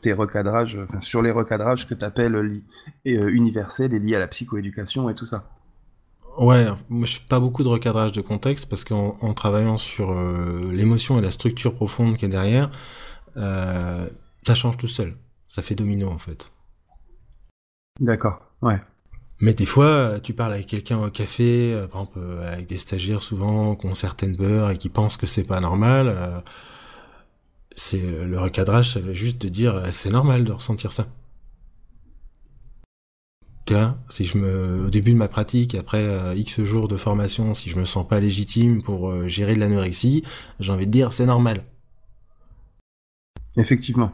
[0.00, 2.62] tes recadrages, enfin sur les recadrages que tu appelles
[3.04, 5.55] universels et liés à la psychoéducation et tout ça.
[6.38, 10.14] Ouais, moi je fais pas beaucoup de recadrage de contexte parce qu'en travaillant sur
[10.70, 12.70] l'émotion et la structure profonde qui est derrière,
[13.34, 15.16] ça change tout seul.
[15.48, 16.52] Ça fait domino en fait.
[18.00, 18.80] D'accord, ouais.
[19.40, 22.78] Mais des fois, tu parles avec quelqu'un au café, euh, par exemple euh, avec des
[22.78, 26.08] stagiaires souvent qui ont certaines peurs et qui pensent que c'est pas normal.
[26.08, 26.40] Euh,
[27.74, 31.06] c'est le recadrage, ça veut juste te dire c'est normal de ressentir ça.
[34.08, 37.78] Si je me, au début de ma pratique, après X jours de formation, si je
[37.78, 40.22] me sens pas légitime pour gérer de l'anorexie,
[40.60, 41.64] j'ai envie de dire c'est normal.
[43.56, 44.12] Effectivement.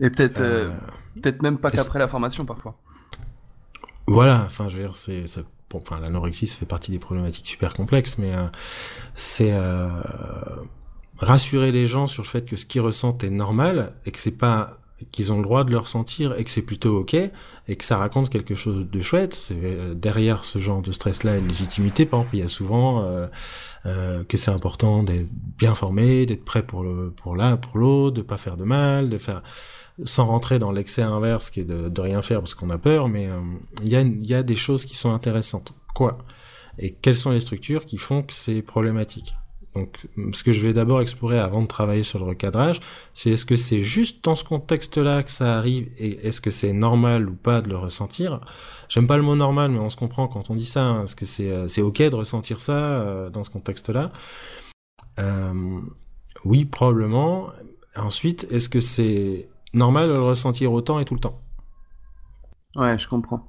[0.00, 0.42] Et peut-être,
[1.14, 2.78] peut-être même pas qu'après la formation parfois.
[4.08, 5.22] Voilà, enfin, je veux dire, c'est,
[5.68, 8.46] bon, enfin, l'anorexie, ça fait partie des problématiques super complexes, mais euh,
[9.14, 9.90] c'est euh,
[11.18, 14.38] rassurer les gens sur le fait que ce qu'ils ressentent est normal et que c'est
[14.38, 14.77] pas
[15.12, 17.98] qu'ils ont le droit de le ressentir et que c'est plutôt ok et que ça
[17.98, 19.34] raconte quelque chose de chouette.
[19.34, 22.06] C'est euh, derrière ce genre de stress-là une légitimité.
[22.06, 23.02] Par exemple, il y a souvent
[23.86, 28.22] euh, que c'est important d'être bien formé, d'être prêt pour le pour pour l'autre, de
[28.22, 29.42] pas faire de mal, de faire
[30.04, 33.08] sans rentrer dans l'excès inverse qui est de, de, rien faire parce qu'on a peur,
[33.08, 33.40] mais euh,
[33.82, 35.72] il y, a, y a des choses qui sont intéressantes.
[35.94, 36.18] Quoi?
[36.78, 39.34] Et quelles sont les structures qui font que c'est problématique?
[39.74, 42.80] Donc, ce que je vais d'abord explorer avant de travailler sur le recadrage,
[43.14, 46.72] c'est est-ce que c'est juste dans ce contexte-là que ça arrive et est-ce que c'est
[46.72, 48.40] normal ou pas de le ressentir?
[48.88, 50.84] J'aime pas le mot normal, mais on se comprend quand on dit ça.
[50.84, 51.04] Hein.
[51.04, 54.12] Est-ce que c'est euh, c'est ok de ressentir ça euh, dans ce contexte-là?
[55.18, 55.80] Euh,
[56.44, 57.50] Oui, probablement.
[57.96, 61.40] Ensuite, est-ce que c'est normal de le ressentir autant et tout le temps?
[62.76, 63.47] Ouais, je comprends.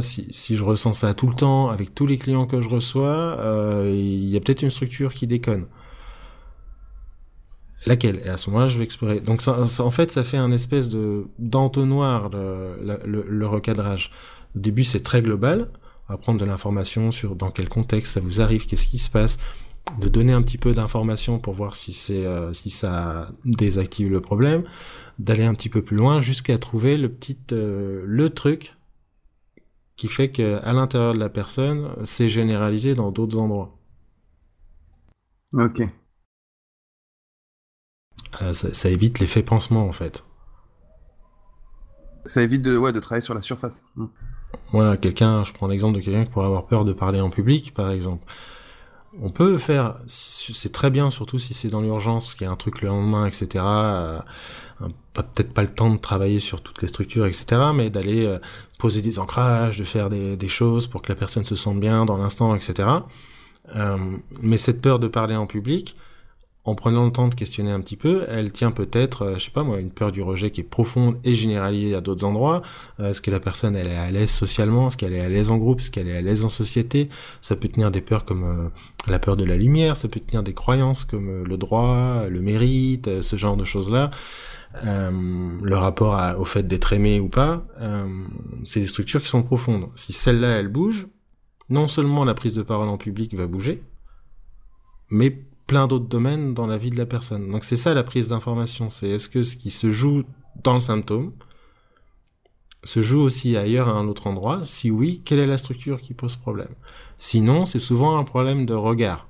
[0.00, 3.88] Si, je ressens ça tout le temps avec tous les clients que je reçois, euh,
[3.94, 5.66] il y a peut-être une structure qui déconne.
[7.86, 8.20] Laquelle?
[8.24, 9.20] Et à ce moment-là, je vais explorer.
[9.20, 14.10] Donc, en fait, ça fait un espèce de d'entonnoir le, recadrage.
[14.56, 15.68] Au début, c'est très global.
[16.08, 19.10] On va prendre de l'information sur dans quel contexte ça vous arrive, qu'est-ce qui se
[19.10, 19.38] passe,
[20.00, 24.20] de donner un petit peu d'informations pour voir si c'est euh, si ça désactive le
[24.20, 24.64] problème,
[25.18, 28.74] d'aller un petit peu plus loin jusqu'à trouver le petit euh, le truc
[29.96, 33.76] qui fait que à l'intérieur de la personne, c'est généralisé dans d'autres endroits.
[35.52, 35.82] Ok.
[38.42, 40.24] Euh, ça, évite l'effet pansement en fait.
[42.26, 43.84] Ça évite de ouais de travailler sur la surface.
[44.70, 47.74] Voilà, quelqu'un, je prends l'exemple de quelqu'un qui pourrait avoir peur de parler en public,
[47.74, 48.24] par exemple
[49.20, 52.56] on peut faire, c'est très bien, surtout si c'est dans l'urgence, qu'il y a un
[52.56, 53.64] truc le lendemain, etc.
[53.64, 54.18] Euh,
[55.12, 57.46] peut-être pas le temps de travailler sur toutes les structures, etc.
[57.74, 58.38] Mais d'aller euh,
[58.78, 62.16] poser des ancrages, de faire des, choses pour que la personne se sente bien dans
[62.16, 62.88] l'instant, etc.
[63.76, 63.96] Euh,
[64.42, 65.96] mais cette peur de parler en public,
[66.66, 69.50] en prenant le temps de questionner un petit peu, elle tient peut-être, euh, je sais
[69.50, 72.62] pas moi, une peur du rejet qui est profonde et généralisée à d'autres endroits.
[73.00, 74.88] Euh, est-ce que la personne elle est à l'aise socialement?
[74.88, 75.80] Est-ce qu'elle est à l'aise en groupe?
[75.80, 77.10] Est-ce qu'elle est à l'aise en société?
[77.42, 78.68] Ça peut tenir des peurs comme euh,
[79.10, 83.20] la peur de la lumière, ça peut tenir des croyances comme le droit, le mérite,
[83.20, 84.10] ce genre de choses-là.
[84.82, 87.66] le rapport au fait d'être aimé ou pas,
[88.64, 89.88] c'est des structures qui sont profondes.
[89.94, 91.06] Si celle-là elle bouge,
[91.68, 93.82] non seulement la prise de parole en public va bouger,
[95.10, 97.50] mais plein d'autres domaines dans la vie de la personne.
[97.50, 100.24] Donc c'est ça la prise d'information, c'est est-ce que ce qui se joue
[100.62, 101.32] dans le symptôme
[102.84, 104.60] se joue aussi ailleurs à un autre endroit?
[104.64, 106.74] Si oui, quelle est la structure qui pose problème?
[107.18, 109.26] Sinon, c'est souvent un problème de regard.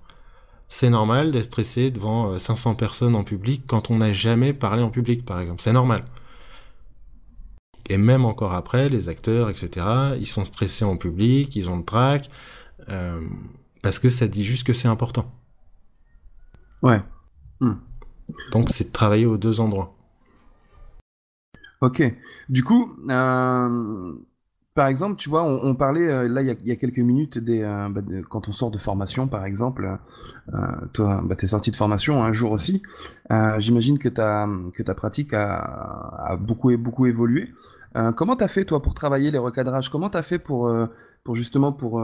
[0.68, 4.82] C'est normal d'être stressé devant 500 euh, personnes en public quand on n'a jamais parlé
[4.82, 5.62] en public, par exemple.
[5.62, 6.04] C'est normal.
[7.88, 9.86] Et même encore après, les acteurs, etc.,
[10.18, 12.30] ils sont stressés en public, ils ont le trac,
[12.88, 13.20] euh,
[13.82, 15.30] parce que ça dit juste que c'est important.
[16.84, 17.02] Ouais.
[17.60, 17.72] Hmm.
[18.52, 19.94] Donc c'est de travailler aux deux endroits.
[21.80, 22.02] Ok.
[22.48, 24.12] Du coup, euh,
[24.74, 27.88] par exemple, tu vois, on, parlait euh, là il y, a, quelques minutes des, euh,
[27.88, 29.98] bah, quand on sort de formation, par exemple.
[30.92, 32.82] toi, bah, tu es sorti de formation un jour aussi.
[33.58, 35.56] J'imagine que ta, que ta pratique a,
[36.26, 37.52] a beaucoup, beaucoup évolué.
[38.16, 39.88] comment tu as fait, toi, pour travailler les recadrages?
[39.88, 40.70] Comment tu as fait pour,
[41.22, 41.98] pour justement pour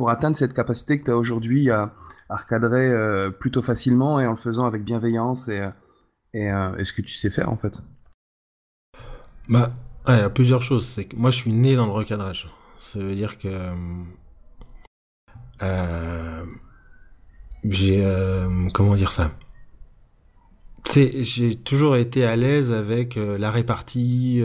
[0.00, 1.92] pour atteindre cette capacité que tu as aujourd'hui à,
[2.30, 7.02] recadrer euh, plutôt facilement et en le faisant avec bienveillance et, euh, euh, ce que
[7.02, 7.82] tu sais faire en fait
[9.46, 9.68] Bah,
[10.08, 10.86] il y a plusieurs choses.
[10.86, 12.50] C'est que moi je suis né dans le recadrage.
[12.78, 13.50] Ça veut dire que
[17.64, 18.02] j'ai
[18.72, 19.32] comment dire ça?
[20.92, 24.42] J'ai toujours été à l'aise avec la répartie,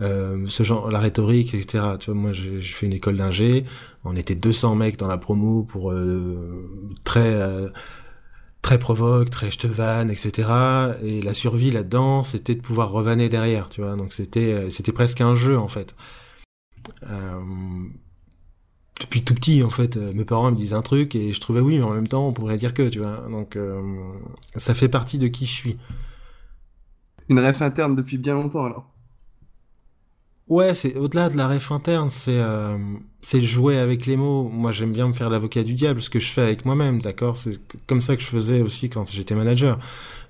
[0.00, 1.84] ce genre, la rhétorique, etc.
[2.00, 3.64] Tu vois, moi, j'ai fait une école d'ingé
[4.04, 7.68] on était 200 mecs dans la promo pour euh, très euh,
[8.62, 10.48] très provoque, très je te vanne, etc.
[11.02, 13.96] Et la survie là-dedans, c'était de pouvoir revanner derrière, tu vois.
[13.96, 15.94] Donc c'était euh, c'était presque un jeu en fait.
[19.00, 21.78] Depuis tout petit, en fait, mes parents me disent un truc et je trouvais oui,
[21.78, 23.26] mais en même temps, on pourrait dire que, tu vois.
[23.30, 23.56] Donc
[24.56, 25.76] ça fait partie de qui je suis.
[27.28, 28.86] Une ref interne depuis bien longtemps alors.
[30.48, 32.78] Ouais, c'est au-delà de la ref interne, c'est euh,
[33.20, 34.48] c'est jouer avec les mots.
[34.48, 37.36] Moi, j'aime bien me faire l'avocat du diable, ce que je fais avec moi-même, d'accord?
[37.36, 39.78] C'est comme ça que je faisais aussi quand j'étais manager.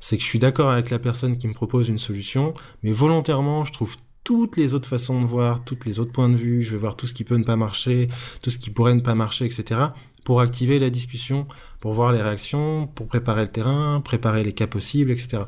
[0.00, 2.52] C'est que je suis d'accord avec la personne qui me propose une solution,
[2.82, 6.36] mais volontairement, je trouve toutes les autres façons de voir, toutes les autres points de
[6.36, 8.08] vue, je vais voir tout ce qui peut ne pas marcher,
[8.42, 9.80] tout ce qui pourrait ne pas marcher, etc.
[10.24, 11.46] pour activer la discussion,
[11.80, 15.44] pour voir les réactions, pour préparer le terrain, préparer les cas possibles, etc.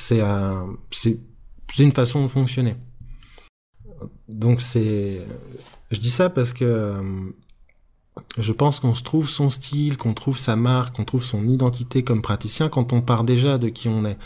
[0.00, 1.18] C'est
[1.78, 2.76] une façon de fonctionner.
[4.28, 5.22] Donc c'est,
[5.90, 7.02] je dis ça parce que euh,
[8.38, 12.02] je pense qu'on se trouve son style, qu'on trouve sa marque, qu'on trouve son identité
[12.02, 14.18] comme praticien quand on part déjà de qui on est.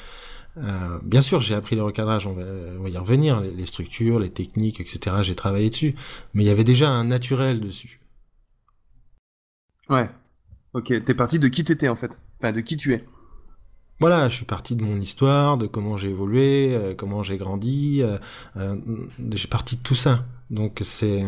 [0.58, 4.80] Euh, bien sûr, j'ai appris le recadrage, on va, y revenir, les, structures, les techniques,
[4.80, 5.16] etc.
[5.22, 5.94] J'ai travaillé dessus,
[6.34, 8.00] mais il y avait déjà un naturel dessus.
[9.88, 10.08] Ouais.
[10.72, 13.04] Ok, t'es parti de qui t'étais en fait, enfin de qui tu es?
[13.98, 18.02] Voilà, je suis parti de mon histoire, de comment j'ai évolué, euh, comment j'ai grandi,
[18.02, 18.18] euh,
[18.58, 18.76] euh,
[19.32, 20.26] j'ai parti de tout ça.
[20.50, 21.24] Donc c'est,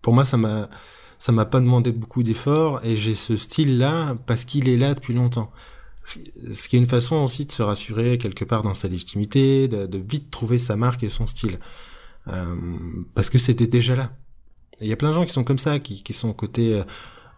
[0.00, 0.68] pour moi, ça m'a,
[1.18, 5.12] ça m'a pas demandé beaucoup d'efforts et j'ai ce style-là parce qu'il est là depuis
[5.12, 5.50] longtemps.
[6.04, 9.98] Ce qui est une façon aussi de se rassurer quelque part dans sa légitimité, de,
[9.98, 11.58] vite trouver sa marque et son style,
[13.14, 14.12] parce que c'était déjà là.
[14.80, 16.82] Il y a plein de gens qui sont comme ça, qui, qui sont côté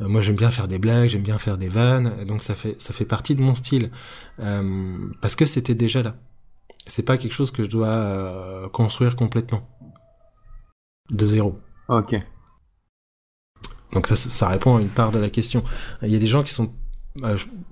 [0.00, 2.80] euh, moi, j'aime bien faire des blagues, j'aime bien faire des vannes, donc ça fait
[2.80, 3.90] ça fait partie de mon style
[4.40, 6.16] euh, parce que c'était déjà là.
[6.86, 9.66] C'est pas quelque chose que je dois euh, construire complètement
[11.10, 11.58] de zéro.
[11.88, 12.16] Ok.
[13.92, 15.62] Donc ça, ça répond à une part de la question.
[16.02, 16.74] Il y a des gens qui sont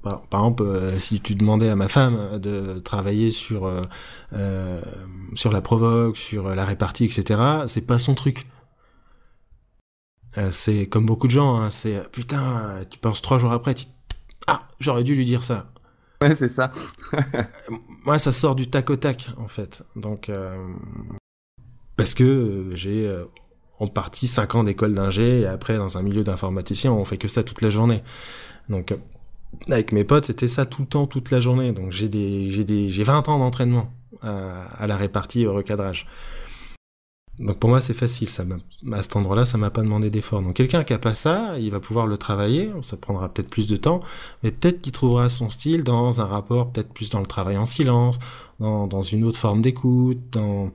[0.02, 3.70] par, exemple, si tu demandais à ma femme de travailler sur
[5.34, 8.46] sur la provoque, sur la répartie, etc., c'est pas son truc.
[10.38, 13.86] Euh, c'est comme beaucoup de gens, hein, c'est putain, tu penses trois jours après, tu
[14.46, 15.70] ah, j'aurais dû lui dire ça.
[16.20, 16.72] Ouais, c'est ça.
[18.04, 19.84] Moi, ça sort du tac au tac, en fait.
[19.94, 20.72] Donc, euh,
[21.96, 23.24] parce que euh, j'ai
[23.78, 27.28] en partie cinq ans d'école d'ingé et après dans un milieu d'informaticien, on fait que
[27.28, 28.02] ça toute la journée.
[28.68, 28.96] Donc,
[29.68, 31.72] avec mes potes, c'était ça tout le temps, toute la journée.
[31.72, 33.90] Donc, j'ai des, j'ai des, j'ai 20 ans d'entraînement
[34.22, 36.06] à, à la répartie et au recadrage.
[37.38, 38.44] Donc pour moi c'est facile, ça
[38.92, 40.42] à cet endroit-là ça m'a pas demandé d'effort.
[40.42, 43.66] Donc quelqu'un qui a pas ça, il va pouvoir le travailler, ça prendra peut-être plus
[43.66, 44.00] de temps,
[44.42, 47.64] mais peut-être qu'il trouvera son style dans un rapport peut-être plus dans le travail en
[47.64, 48.18] silence,
[48.60, 50.72] dans, dans une autre forme d'écoute, dans,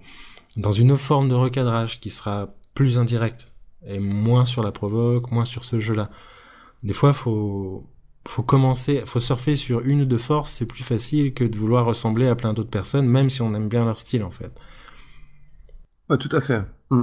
[0.56, 3.52] dans une autre forme de recadrage qui sera plus indirect
[3.86, 6.10] et moins sur la provoque, moins sur ce jeu-là.
[6.82, 7.86] Des fois faut
[8.28, 11.86] faut commencer, faut surfer sur une ou deux forces, c'est plus facile que de vouloir
[11.86, 14.52] ressembler à plein d'autres personnes, même si on aime bien leur style en fait
[16.16, 16.64] tout à fait.
[16.90, 17.02] Mm.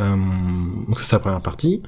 [0.00, 0.16] Euh,
[0.88, 1.82] donc c'est la première partie.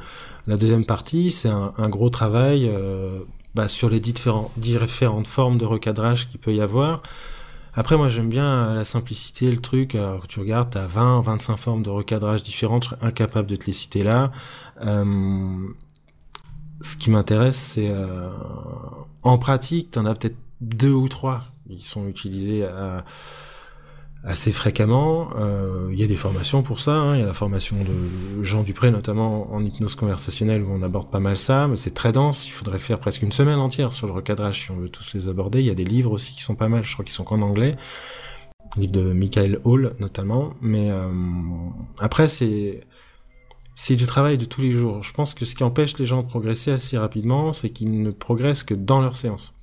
[0.47, 3.21] La deuxième partie, c'est un, gros travail euh,
[3.55, 7.03] bah, sur les différents, différentes formes de recadrage qu'il peut y avoir.
[7.77, 9.97] Après, moi, j'aime bien la simplicité, le truc.
[9.97, 12.85] Alors, tu regardes, tu as 20, 25 formes de recadrage différentes.
[12.85, 14.31] Je serais incapable de te les citer là.
[14.83, 15.67] Euh,
[16.81, 17.93] ce qui m'intéresse, c'est
[19.23, 23.05] en pratique, tu en as peut-être deux ou trois qui sont utilisés à,
[24.25, 25.31] assez fréquemment.
[25.37, 26.93] Euh, il y a des formations pour ça.
[26.93, 27.17] Hein.
[27.17, 31.11] Il y a la formation de Jean Dupré, notamment en hypnose conversationnelle, où on aborde
[31.11, 31.69] pas mal ça.
[31.69, 32.47] Mais c'est très dense.
[32.47, 35.29] Il faudrait faire presque une semaine entière sur le recadrage si on veut tous les
[35.29, 35.61] aborder.
[35.61, 36.85] Il y a des livres aussi qui sont pas mal.
[36.85, 37.77] Je crois qu'ils sont qu'en anglais.
[38.77, 40.55] Livre de Michael Hall, notamment.
[40.61, 41.09] Mais euh,
[41.99, 42.81] après, c'est
[43.75, 45.03] c'est du travail de tous les jours.
[45.03, 48.11] Je pense que ce qui empêche les gens de progresser assez rapidement, c'est qu'ils ne
[48.11, 49.61] progressent que dans leur séance.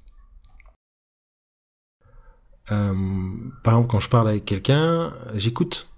[2.71, 2.93] Euh,
[3.63, 5.89] par exemple, quand je parle avec quelqu'un, j'écoute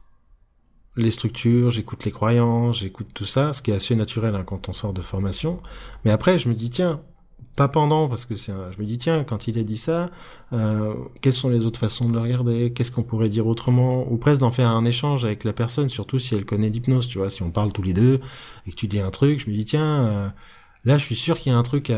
[0.95, 4.69] les structures, j'écoute les croyances, j'écoute tout ça, ce qui est assez naturel hein, quand
[4.69, 5.61] on sort de formation.
[6.05, 7.01] Mais après, je me dis, tiens,
[7.55, 10.09] pas pendant, parce que c'est je me dis, tiens, quand il a dit ça,
[10.53, 12.73] euh, quelles sont les autres façons de le regarder?
[12.73, 14.11] Qu'est-ce qu'on pourrait dire autrement?
[14.11, 17.17] Ou presque d'en faire un échange avec la personne, surtout si elle connaît l'hypnose, tu
[17.17, 17.29] vois.
[17.29, 18.19] Si on parle tous les deux
[18.67, 20.05] et que tu dis un truc, je me dis, tiens...
[20.05, 20.29] Euh,
[20.85, 21.93] Là, je suis sûr qu'il y a un truc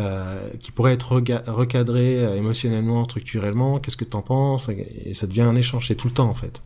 [0.60, 1.16] qui pourrait être
[1.48, 3.80] recadré euh, émotionnellement, structurellement.
[3.80, 4.70] Qu'est-ce que tu en penses?
[4.70, 5.88] Et ça devient un échange.
[5.88, 6.62] C'est tout le temps, en fait.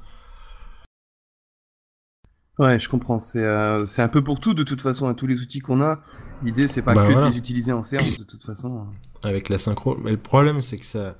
[2.58, 3.20] Ouais, je comprends.
[3.20, 5.08] C'est un peu pour tout, de toute façon.
[5.08, 6.02] à tous les outils qu'on a,
[6.44, 8.88] l'idée, c'est pas bah, que de les utiliser en séance, de toute façon.
[9.24, 9.98] Avec la synchro.
[10.02, 11.16] Mais le problème, c'est que ça,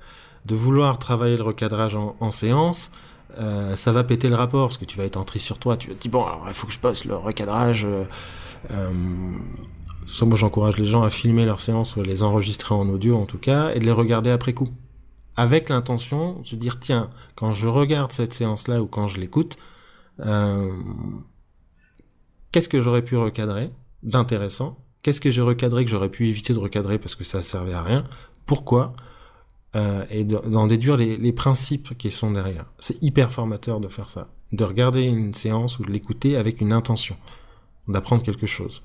[0.46, 2.90] de vouloir travailler le recadrage en, séance,
[3.38, 5.76] euh, ça va péter le rapport parce que tu vas être en tri sur toi.
[5.76, 7.86] Tu vas te dire bon, alors il faut que je passe le recadrage.
[8.70, 8.84] Euh,
[10.22, 13.26] moi j'encourage les gens à filmer leurs séances ou à les enregistrer en audio en
[13.26, 14.68] tout cas et de les regarder après coup.
[15.36, 19.56] Avec l'intention de se dire tiens, quand je regarde cette séance-là ou quand je l'écoute,
[20.20, 20.72] euh,
[22.52, 23.70] qu'est-ce que j'aurais pu recadrer
[24.02, 27.72] d'intéressant Qu'est-ce que j'ai recadré que j'aurais pu éviter de recadrer parce que ça servait
[27.72, 28.04] à rien
[28.46, 28.94] Pourquoi
[29.74, 32.66] euh, Et d'en déduire les, principes qui sont derrière.
[32.78, 34.28] C'est hyper formateur de faire ça.
[34.52, 37.16] de regarder une séance ou de l'écouter avec une intention
[37.88, 38.82] d'apprendre quelque chose.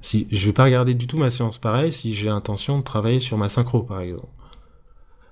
[0.00, 3.20] Si je vais pas regarder du tout ma séance pareil si j'ai l'intention de travailler
[3.20, 4.28] sur ma synchro par exemple.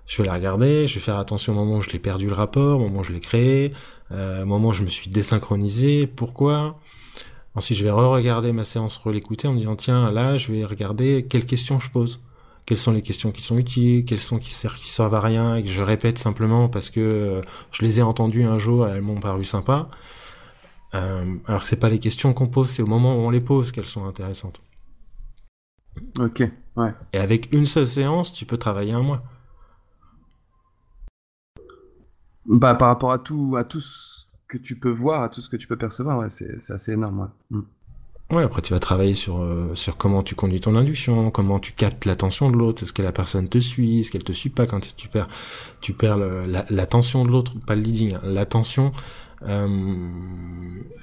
[0.06, 2.34] Je vais la regarder, je vais faire attention au moment où je l'ai perdu le
[2.34, 3.72] rapport, au moment où je l'ai créé,
[4.10, 6.78] euh, au moment où je me suis désynchronisé, pourquoi.
[7.54, 11.26] Ensuite, je vais re-regarder ma séance, re-l'écouter en me disant tiens là, je vais regarder
[11.28, 12.22] quelles questions je pose
[12.66, 15.56] quelles sont les questions qui sont utiles, quelles sont qui servent, qui servent à rien
[15.56, 17.42] et que je répète simplement parce que euh,
[17.72, 19.90] je les ai entendues un jour et elles m'ont paru sympas.
[20.94, 23.40] Euh, alors que c'est pas les questions qu'on pose, c'est au moment où on les
[23.40, 24.60] pose qu'elles sont intéressantes.
[26.18, 26.42] Ok,
[26.76, 26.94] ouais.
[27.12, 29.22] Et avec une seule séance, tu peux travailler un mois.
[32.46, 34.21] Bah par rapport à tout, à tout ce
[34.52, 37.30] que tu peux voir, à tout ce que tu peux percevoir, ouais, c'est assez énorme.
[37.50, 37.60] Mm.
[38.30, 41.72] Ouais, après tu vas travailler sur euh, sur comment tu conduis ton induction, comment tu
[41.72, 44.66] captes l'attention de l'autre, est-ce que la personne te suit, est-ce qu'elle te suit pas
[44.66, 45.28] quand tu perds
[45.82, 46.16] tu perds
[46.70, 48.92] l'attention de l'autre, pas le leading, hein, l'attention.
[49.42, 50.08] Euh,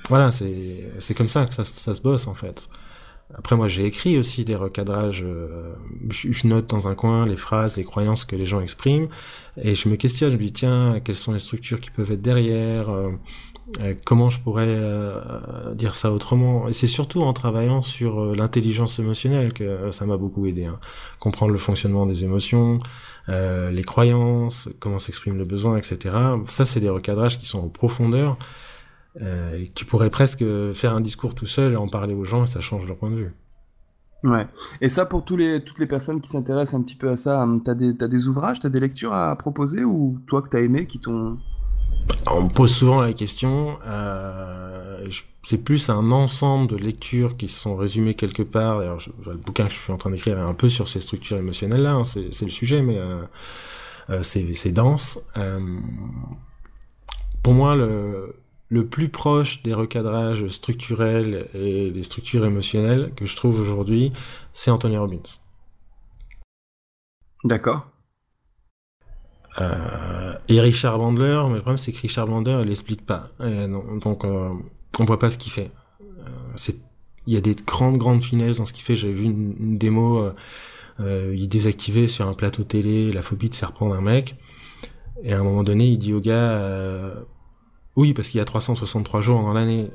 [0.10, 0.54] voilà, c'est
[1.00, 2.68] c'est comme ça que ça, ça se bosse en fait.
[3.36, 5.76] Après moi j'ai écrit aussi des recadrages, euh,
[6.10, 9.08] je, note dans un coin les phrases, les croyances que les gens expriment,
[9.62, 12.24] et je me questionne, je me dis tiens quelles sont les structures qui peuvent être
[12.24, 13.12] derrière, euh,
[13.82, 14.76] euh, comment je pourrais
[15.76, 16.68] dire ça autrement?
[16.68, 20.66] Et c'est surtout en travaillant sur l'intelligence émotionnelle que ça m'a beaucoup aidé.
[20.66, 20.80] Hein.
[21.20, 22.80] Comprendre le fonctionnement des émotions,
[23.28, 26.16] les croyances, comment s'exprime le besoin, etc.
[26.48, 28.40] Ça, c'est des recadrages qui sont en profondeur.
[29.16, 30.44] Et tu pourrais presque
[30.74, 33.12] faire un discours tout seul et en parler aux gens et ça change leur point
[33.12, 33.32] de vue.
[34.24, 34.48] Ouais.
[34.82, 37.42] Et ça, pour tous les, toutes les personnes qui s'intéressent un petit peu à ça,
[37.42, 40.60] hum, t'as des, as des ouvrages, t'as des lectures à proposer ou toi que t'as
[40.60, 41.38] aimé qui t'ont
[42.32, 43.78] on me pose souvent la question.
[43.86, 45.08] Euh,
[45.44, 48.80] c'est plus un ensemble de lectures qui sont résumées quelque part.
[48.80, 51.38] D'ailleurs, le bouquin que je suis en train d'écrire est un peu sur ces structures
[51.38, 51.94] émotionnelles là.
[51.94, 53.22] Hein, c'est le sujet, mais euh,
[54.10, 55.20] euh, c'est dense.
[55.38, 55.60] Euh,
[57.42, 58.36] pour moi, le,
[58.70, 64.14] le plus proche des recadrages structurels et des structures émotionnelles que je trouve aujourd'hui,
[64.54, 65.18] c'est Anthony Robbins.
[67.44, 67.88] D'accord.
[69.60, 73.30] Euh, et Richard Bandler, mais le problème c'est que Richard Bandler, il explique pas.
[73.40, 74.52] donc euh,
[75.00, 75.72] on voit pas ce qu'il fait.
[76.02, 76.72] Euh,
[77.26, 78.96] il y a des grandes grandes finesses dans ce qu'il fait.
[78.96, 80.32] J'avais vu une, démo,
[81.00, 84.36] il désactivait sur un plateau télé la phobie de se reprendre un mec.
[85.24, 87.14] Et à un moment donné, il dit au gars,
[88.00, 89.90] oui, parce qu'il y a 363 jours dans l'année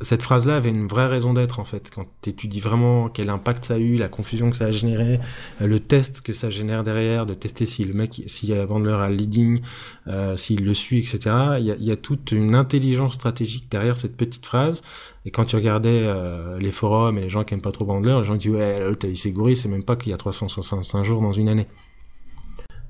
[0.00, 1.90] cette phrase-là avait une vraie raison d'être en fait.
[1.94, 5.20] Quand tu étudies vraiment quel impact ça a eu, la confusion que ça a généré,
[5.60, 9.08] euh, le test que ça génère derrière, de tester si le mec, si Bandler a
[9.08, 9.60] le leading,
[10.06, 11.36] euh, s'il le suit, etc.
[11.58, 14.82] Il y a, toute une intelligence stratégique derrière cette petite phrase.
[15.26, 18.16] Et quand tu regardais euh, les forums et les gens qui aiment pas trop Bandler,
[18.18, 21.20] les gens disent ouais, il s'est gouré, c'est même pas qu'il y a 365 jours
[21.20, 21.66] dans une année.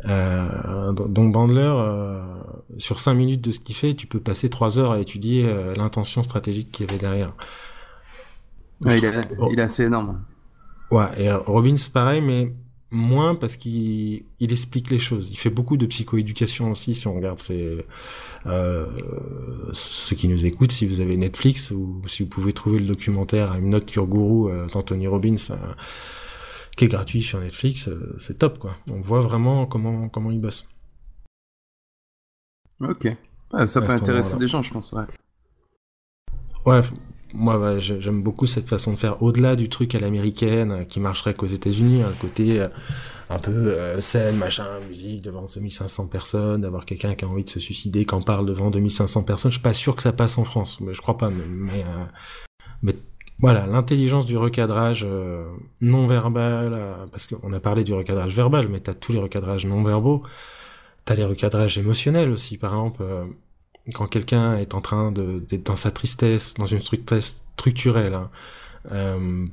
[0.06, 2.22] Euh, donc Bandler, euh,
[2.78, 5.74] sur 5 minutes de ce qu'il fait, tu peux passer 3 heures à étudier euh,
[5.74, 7.34] l'intention stratégique qu'il y avait derrière.
[8.84, 10.22] il, est, assez énorme.
[10.90, 12.52] Ouais, et Robbins pareil, mais
[12.90, 15.30] moins parce qu'il il explique les choses.
[15.30, 17.84] Il fait beaucoup de psychoéducation aussi, si on regarde ses,
[18.46, 18.86] euh,
[19.72, 23.54] ceux qui nous écoutent, si vous avez Netflix ou si vous pouvez trouver le documentaire
[23.54, 25.36] une note Your Guru d'Anthony Robbins
[26.80, 28.74] qui est gratuit sur Netflix, euh, c'est top quoi.
[28.88, 30.66] On voit vraiment comment comment ils bossent.
[32.80, 33.06] Ok.
[33.66, 34.90] ça peut intéresser des gens, je pense.
[34.92, 35.04] Ouais.
[36.64, 36.80] Ouais.
[37.34, 41.34] Moi, j'aime beaucoup cette façon de faire au-delà du truc à l'américaine euh, qui marcherait
[41.34, 42.68] qu'aux États-Unis, hein, le côté euh,
[43.28, 47.60] un peu scène, machin, musique devant 2500 personnes, d'avoir quelqu'un qui a envie de se
[47.60, 49.50] suicider, qui en parle devant 2500 personnes.
[49.50, 51.28] Je suis pas sûr que ça passe en France, mais je crois pas.
[51.28, 51.84] Mais,
[52.82, 52.96] mais
[53.40, 55.44] voilà, l'intelligence du recadrage euh,
[55.80, 59.18] non verbal, euh, parce qu'on a parlé du recadrage verbal, mais tu as tous les
[59.18, 60.22] recadrages non verbaux,
[61.06, 63.24] tu as les recadrages émotionnels aussi, par exemple, euh,
[63.94, 68.30] quand quelqu'un est en train d'être dans sa tristesse, dans une tristesse structurelle, hein,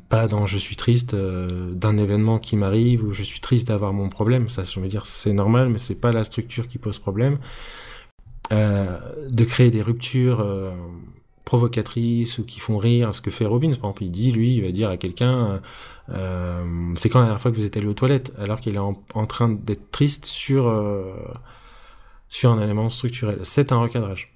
[0.09, 4.09] pas dans je suis triste d'un événement qui m'arrive ou je suis triste d'avoir mon
[4.09, 7.39] problème, ça je veux dire c'est normal, mais c'est pas la structure qui pose problème.
[8.51, 10.45] de créer des ruptures
[11.47, 14.63] provocatrices ou qui font rire, ce que fait Robbins, par exemple, il dit, lui, il
[14.63, 15.61] va dire à quelqu'un,
[16.09, 18.79] euh, c'est quand la dernière fois que vous êtes allé aux toilettes, alors qu'il est
[18.79, 21.15] en, train d'être triste sur euh,
[22.27, 23.39] sur un élément structurel.
[23.43, 24.33] C'est un recadrage.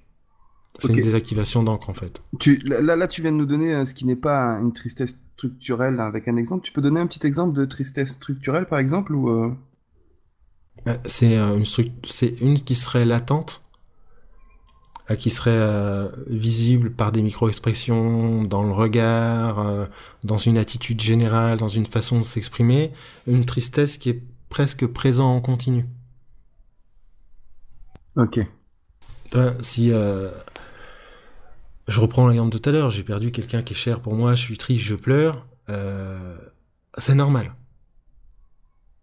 [0.78, 2.22] C'est une désactivation d'encre en fait.
[2.40, 5.14] Tu, là, là, tu viens de nous donner euh, ce qui n'est pas une tristesse
[5.34, 6.64] structurelle avec un exemple.
[6.64, 9.54] Tu peux donner un petit exemple de tristesse structurelle par exemple ou
[10.86, 11.66] bah, C'est une,
[12.40, 13.62] une qui serait latente
[15.18, 19.86] qui serait euh, visible par des micro-expressions dans le regard, euh,
[20.24, 22.92] dans une attitude générale, dans une façon de s'exprimer,
[23.26, 25.86] une tristesse qui est presque présente en continu.
[28.16, 28.40] Ok.
[29.60, 29.88] si
[31.88, 34.34] je reprends l'exemple de tout à l'heure, j'ai perdu quelqu'un qui est cher pour moi,
[34.34, 35.46] je suis triste, je pleure,
[36.98, 37.54] c'est normal.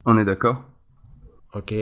[0.06, 0.64] On est d'accord?
[1.54, 1.74] Ok.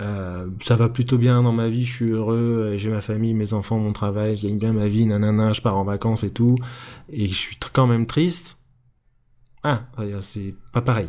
[0.00, 3.54] Euh, ça va plutôt bien dans ma vie, je suis heureux, j'ai ma famille, mes
[3.54, 6.56] enfants, mon travail, je gagne bien ma vie, nanana, je pars en vacances et tout,
[7.08, 8.58] et je suis quand même triste.
[9.62, 9.86] Ah,
[10.20, 11.08] c'est pas pareil.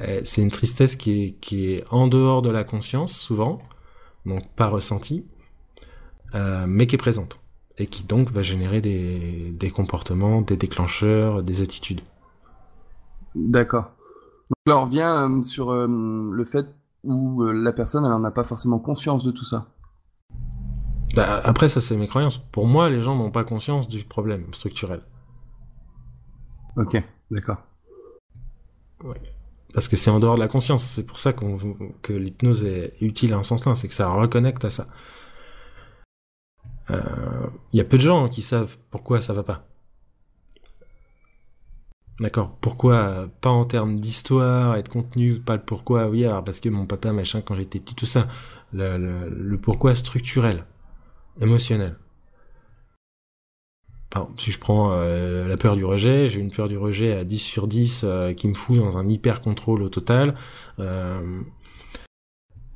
[0.00, 3.60] Euh, c'est une tristesse qui est, qui est en dehors de la conscience, souvent,
[4.24, 5.26] donc pas ressentie,
[6.36, 7.40] euh, mais qui est présente,
[7.78, 12.02] et qui donc va générer des, des comportements, des déclencheurs, des attitudes.
[13.34, 13.92] D'accord.
[14.50, 16.66] Donc là, on revient euh, sur euh, le fait
[17.04, 19.68] où euh, la personne, elle n'en a pas forcément conscience de tout ça.
[21.14, 22.38] Bah, après, ça, c'est mes croyances.
[22.38, 25.02] Pour moi, les gens n'ont pas conscience du problème structurel.
[26.76, 27.58] Ok, d'accord.
[29.72, 30.84] Parce que c'est en dehors de la conscience.
[30.84, 33.74] C'est pour ça que l'hypnose est utile à un sens là.
[33.76, 34.86] C'est que ça reconnecte à ça.
[36.88, 39.69] Il y a peu de gens qui savent pourquoi ça va pas.
[42.20, 42.54] D'accord.
[42.60, 46.08] Pourquoi Pas en termes d'histoire et de contenu, pas le pourquoi.
[46.08, 48.28] Oui, alors parce que mon papa, machin, quand j'étais petit, tout ça.
[48.72, 50.64] Le, pourquoi structurel,
[51.40, 51.96] émotionnel.
[54.36, 57.38] si je prends euh, la peur du rejet, j'ai une peur du rejet à 10
[57.38, 60.36] sur 10 euh, qui me fout dans un hyper contrôle au total.
[60.78, 61.40] Euh,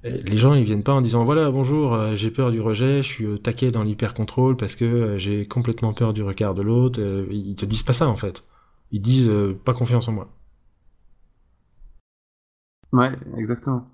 [0.05, 3.41] les gens ils viennent pas en disant voilà bonjour j'ai peur du rejet, je suis
[3.41, 7.01] taqué dans l'hyper contrôle parce que j'ai complètement peur du regard de l'autre.
[7.31, 8.45] ils te disent pas ça en fait
[8.91, 10.29] ils disent euh, pas confiance en moi.
[12.93, 13.89] Ouais, exactement.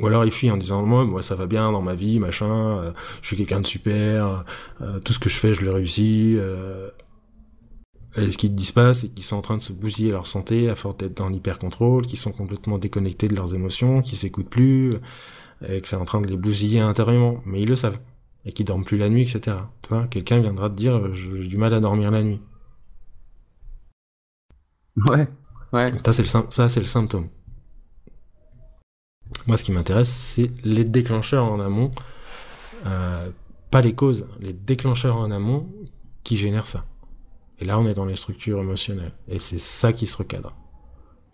[0.00, 2.46] Ou alors ils fuient en disant moi, moi ça va bien dans ma vie, machin,
[2.46, 4.44] euh, je suis quelqu'un de super,
[4.80, 6.38] euh, tout ce que je fais je le réussis.
[8.16, 10.68] Et ce qu'ils disent pas, c'est qu'ils sont en train de se bousiller leur santé
[10.70, 14.94] à force d'être dans l'hyper-contrôle, qu'ils sont complètement déconnectés de leurs émotions, qu'ils s'écoutent plus,
[15.68, 17.42] et que c'est en train de les bousiller intérieurement.
[17.46, 17.98] Mais ils le savent.
[18.44, 19.58] Et qu'ils dorment plus la nuit, etc.
[19.82, 22.40] Tu vois, quelqu'un viendra te dire, j'ai du mal à dormir la nuit.
[25.06, 25.28] Ouais,
[25.72, 25.92] ouais.
[26.04, 27.28] Ça, c'est le, ça, c'est le symptôme.
[29.46, 31.92] Moi, ce qui m'intéresse, c'est les déclencheurs en amont,
[32.86, 33.30] euh,
[33.70, 35.68] pas les causes, les déclencheurs en amont
[36.24, 36.84] qui génèrent ça.
[37.60, 39.12] Et là, on est dans les structures émotionnelles.
[39.26, 40.54] Et c'est ça qui se recadre.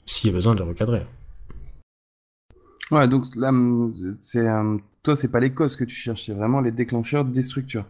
[0.06, 1.06] S'il y a besoin de le recadrer.
[2.90, 3.50] Ouais, donc là,
[4.20, 7.42] c'est, euh, toi, c'est pas les causes que tu cherches, c'est vraiment les déclencheurs des
[7.42, 7.86] structures.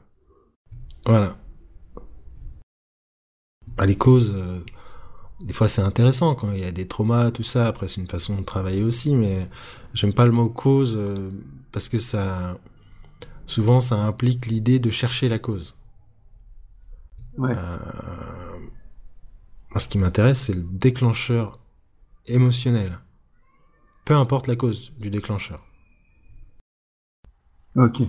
[1.05, 1.37] Voilà.
[3.77, 4.54] Pas les causes, euh,
[5.41, 7.67] des fois c'est intéressant quand il y a des traumas, tout ça.
[7.67, 9.49] Après c'est une façon de travailler aussi, mais
[9.93, 11.31] j'aime pas le mot cause euh,
[11.73, 12.59] parce que ça,
[13.47, 15.77] souvent ça implique l'idée de chercher la cause.
[17.37, 17.55] Ouais.
[17.57, 18.59] Euh,
[19.71, 21.59] moi, ce qui m'intéresse, c'est le déclencheur
[22.27, 23.01] émotionnel.
[24.05, 25.67] Peu importe la cause du déclencheur.
[27.75, 28.03] Ok.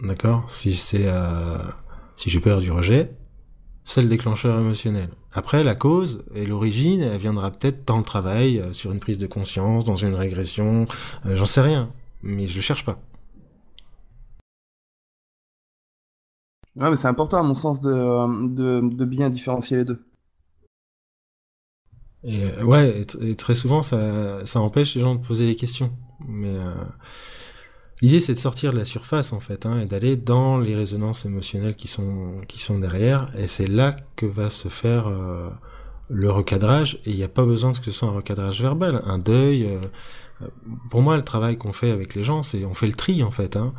[0.00, 0.48] D'accord?
[0.48, 1.58] Si c'est euh,
[2.14, 3.16] si j'ai peur du rejet,
[3.86, 5.08] c'est le déclencheur émotionnel.
[5.32, 9.16] Après, la cause et l'origine, elle viendra peut-être dans le travail, euh, sur une prise
[9.16, 10.86] de conscience, dans une régression,
[11.24, 12.98] euh, j'en sais rien, mais je cherche pas.
[16.74, 20.04] Ouais, mais c'est important à mon sens de, de, bien différencier les deux.
[22.24, 25.96] Et, euh, ouais, et, très souvent, ça, ça empêche les gens de poser des questions.
[26.26, 26.54] Mais
[28.02, 31.24] L'idée, c'est de sortir de la surface, en fait, hein, et d'aller dans les résonances
[31.24, 35.48] émotionnelles qui sont, qui sont derrière, et c'est là que va se faire euh,
[36.10, 39.18] le recadrage, et il n'y a pas besoin que ce soit un recadrage verbal, un
[39.18, 39.66] deuil.
[39.66, 39.78] Euh,
[40.42, 40.48] euh,
[40.90, 43.30] pour moi, le travail qu'on fait avec les gens, c'est on fait le tri, en
[43.30, 43.56] fait.
[43.56, 43.72] Hein.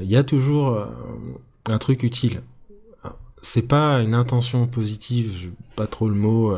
[0.00, 0.86] Il y a toujours
[1.68, 2.40] un truc utile.
[3.42, 6.56] C'est pas une intention positive, pas trop le mot.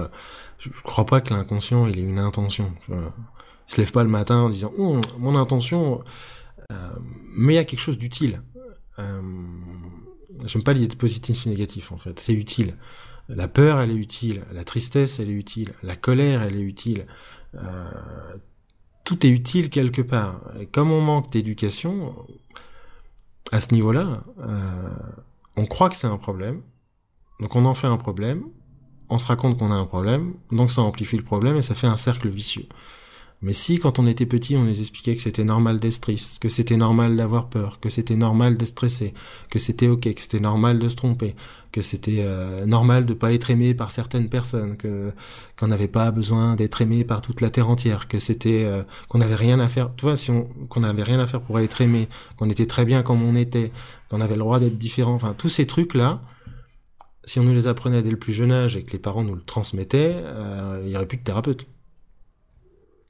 [0.59, 2.73] je, crois pas que l'inconscient, il ait une intention.
[2.89, 2.95] Il
[3.67, 6.05] se lève pas le matin en disant, oh, mon intention
[7.33, 8.43] mais il y a quelque chose d'utile.
[8.99, 9.23] Euh,
[10.47, 12.77] j'aime pas l'idée de positif et négatif en fait, c'est utile.
[13.29, 14.45] La peur, elle est utile.
[14.53, 15.73] La tristesse, elle est utile.
[15.83, 17.07] La colère, elle est utile.
[17.55, 17.91] Euh,
[19.05, 20.41] tout est utile quelque part.
[20.59, 22.27] Et comme on manque d'éducation,
[23.53, 24.25] à ce niveau-là,
[25.57, 26.63] on croit que c'est un problème.
[27.39, 28.45] Donc on en fait un problème.
[29.09, 30.35] On se raconte qu'on a un problème.
[30.51, 32.67] Donc ça amplifie le problème et ça fait un cercle vicieux.
[33.43, 36.51] Mais si, quand on était petit, on les expliquait que c'était normal d'être triste, que
[36.51, 39.15] c'était normal d'avoir peur, que c'était normal de stresser,
[39.51, 41.35] que c'était ok, que c'était normal de se tromper,
[41.73, 45.13] que c'était euh, normal de pas être aimé par certaines personnes, que
[45.59, 49.19] qu'on n'avait pas besoin d'être aimé par toute la terre entière, que c'était euh, qu'on
[49.19, 49.91] n'avait rien à faire.
[49.97, 52.85] Tu vois, si on qu'on n'avait rien à faire pour être aimé, qu'on était très
[52.85, 53.71] bien comme on était,
[54.11, 55.15] qu'on avait le droit d'être différent.
[55.15, 56.21] Enfin, tous ces trucs là.
[57.25, 59.35] Si on nous les apprenait dès le plus jeune âge et que les parents nous
[59.35, 61.67] le transmettaient, euh, il y aurait plus de thérapeute.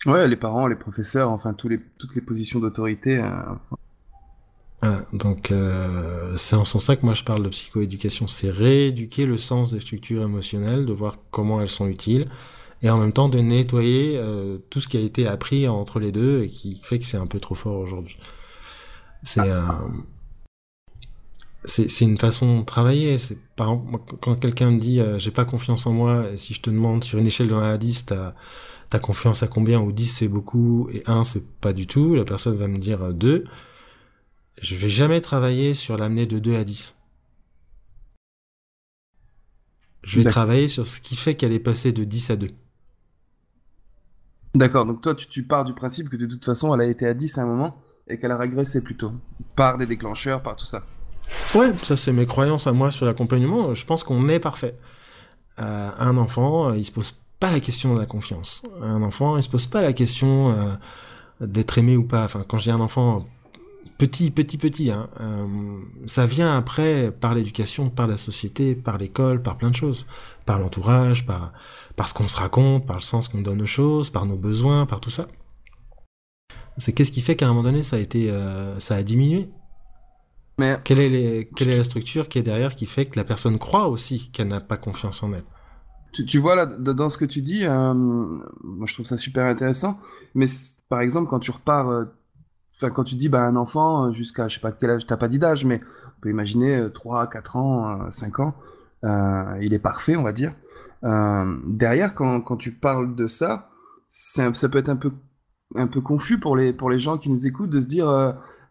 [0.06, 3.22] Ouais, les parents, les professeurs, enfin tous les, toutes les positions d'autorité.
[4.82, 5.00] Euh...
[5.12, 9.36] donc euh, c'est en sens ça que moi je parle de psychoéducation, c'est rééduquer le
[9.36, 12.30] sens des structures émotionnelles, de voir comment elles sont utiles,
[12.80, 16.12] et en même temps de nettoyer euh, tout ce qui a été appris entre les
[16.12, 18.16] deux et qui fait que c'est un peu trop fort aujourd'hui.
[19.22, 19.84] C'est ah.
[21.66, 23.18] c'est une façon de travailler.
[23.18, 26.62] C'est par exemple, quand quelqu'un me dit j'ai pas confiance en moi, et si je
[26.62, 28.32] te demande sur une échelle de 1 à 10, t'as
[28.90, 32.16] T'as confiance à combien Ou 10 c'est beaucoup et 1 c'est pas du tout.
[32.16, 33.28] La personne va me dire 2.
[33.28, 33.44] Euh,
[34.60, 36.96] Je vais jamais travailler sur l'amener de 2 à 10.
[40.02, 42.48] Je vais travailler sur ce qui fait qu'elle est passée de 10 à 2.
[44.56, 47.06] D'accord, donc toi tu, tu, pars du principe que de toute façon elle a été
[47.06, 49.12] à 10 à un moment et qu'elle a régressé plutôt.
[49.54, 50.82] Par des déclencheurs, par tout ça.
[51.54, 53.72] Ouais, ça c'est mes croyances à moi sur l'accompagnement.
[53.72, 54.76] Je pense qu'on est parfait.
[55.60, 58.62] Euh, un enfant, il se pose pas la question de la confiance.
[58.82, 60.74] Un enfant, il se pose pas la question euh,
[61.40, 62.24] d'être aimé ou pas.
[62.24, 63.26] Enfin, quand j'ai un enfant
[63.98, 65.46] petit, petit, petit, hein, euh,
[66.06, 70.04] ça vient après par l'éducation, par la société, par l'école, par plein de choses,
[70.46, 71.52] par l'entourage, par
[71.96, 74.86] par ce qu'on se raconte, par le sens qu'on donne aux choses, par nos besoins,
[74.86, 75.26] par tout ça.
[76.78, 79.50] C'est qu'est-ce qui fait qu'à un moment donné, ça a été, euh, ça a diminué?
[80.56, 83.24] Mais quelle est, les, quelle est la structure qui est derrière qui fait que la
[83.24, 85.44] personne croit aussi qu'elle n'a pas confiance en elle?
[86.12, 89.98] Tu, vois là dans ce que tu dis, euh, moi je trouve ça super intéressant.
[90.34, 90.46] Mais
[90.88, 92.04] par exemple quand tu repars, euh,
[92.74, 95.16] enfin quand tu dis bah un enfant euh, jusqu'à je sais pas quel âge, t'as
[95.16, 95.80] pas dit d'âge, mais
[96.18, 98.54] on peut imaginer 3, 4 ans, 5 ans,
[99.60, 100.52] il est parfait on va dire.
[101.02, 103.70] derrière quand, quand tu parles de ça,
[104.08, 105.10] ça peut être un peu
[105.76, 108.06] un peu confus pour les pour les gens qui nous écoutent de se dire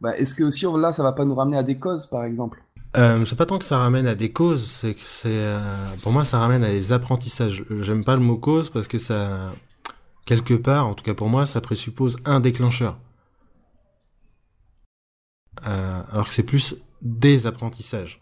[0.02, 2.62] bah, est-ce que aussi là ça va pas nous ramener à des causes par exemple?
[2.98, 5.60] Euh, c'est pas tant que ça ramène à des causes, c'est que c'est, euh,
[6.02, 7.64] pour moi, ça ramène à des apprentissages.
[7.82, 9.54] J'aime pas le mot cause parce que ça,
[10.26, 12.98] quelque part, en tout cas pour moi, ça présuppose un déclencheur.
[15.68, 18.22] Euh, alors que c'est plus des apprentissages.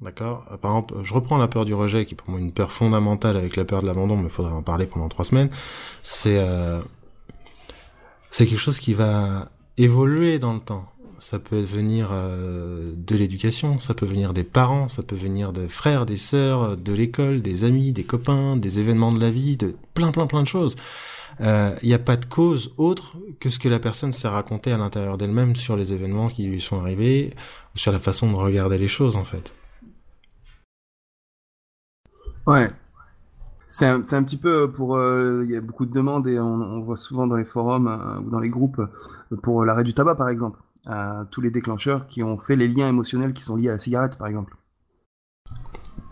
[0.00, 0.44] D'accord?
[0.62, 3.36] Par exemple, je reprends la peur du rejet, qui est pour moi une peur fondamentale
[3.36, 5.50] avec la peur de l'abandon, mais il faudrait en parler pendant trois semaines.
[6.04, 6.40] C'est,
[8.30, 10.86] c'est quelque chose qui va évoluer dans le temps
[11.20, 15.68] ça peut venir euh, de l'éducation, ça peut venir des parents, ça peut venir des
[15.68, 19.74] frères, des sœurs, de l'école, des amis, des copains, des événements de la vie, de
[19.94, 20.76] plein plein plein de choses.
[21.40, 24.72] Il euh, n'y a pas de cause autre que ce que la personne s'est raconté
[24.72, 27.34] à l'intérieur d'elle-même sur les événements qui lui sont arrivés,
[27.74, 29.54] sur la façon de regarder les choses en fait.
[32.46, 32.70] Ouais.
[33.68, 34.96] C'est un, un, petit peu pour...
[34.96, 38.22] Euh, il y a beaucoup de demandes et on, on voit souvent dans les forums
[38.24, 38.80] ou dans les groupes
[39.42, 40.58] pour l'arrêt du tabac par exemple
[41.30, 44.16] tous les déclencheurs qui ont fait les liens émotionnels qui sont liés à la cigarette,
[44.16, 44.56] par exemple.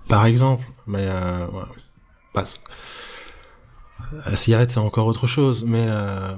[0.08, 1.46] Par exemple, mais euh,
[2.32, 2.60] passe.
[4.24, 6.36] La cigarette, c'est encore autre chose, mais euh,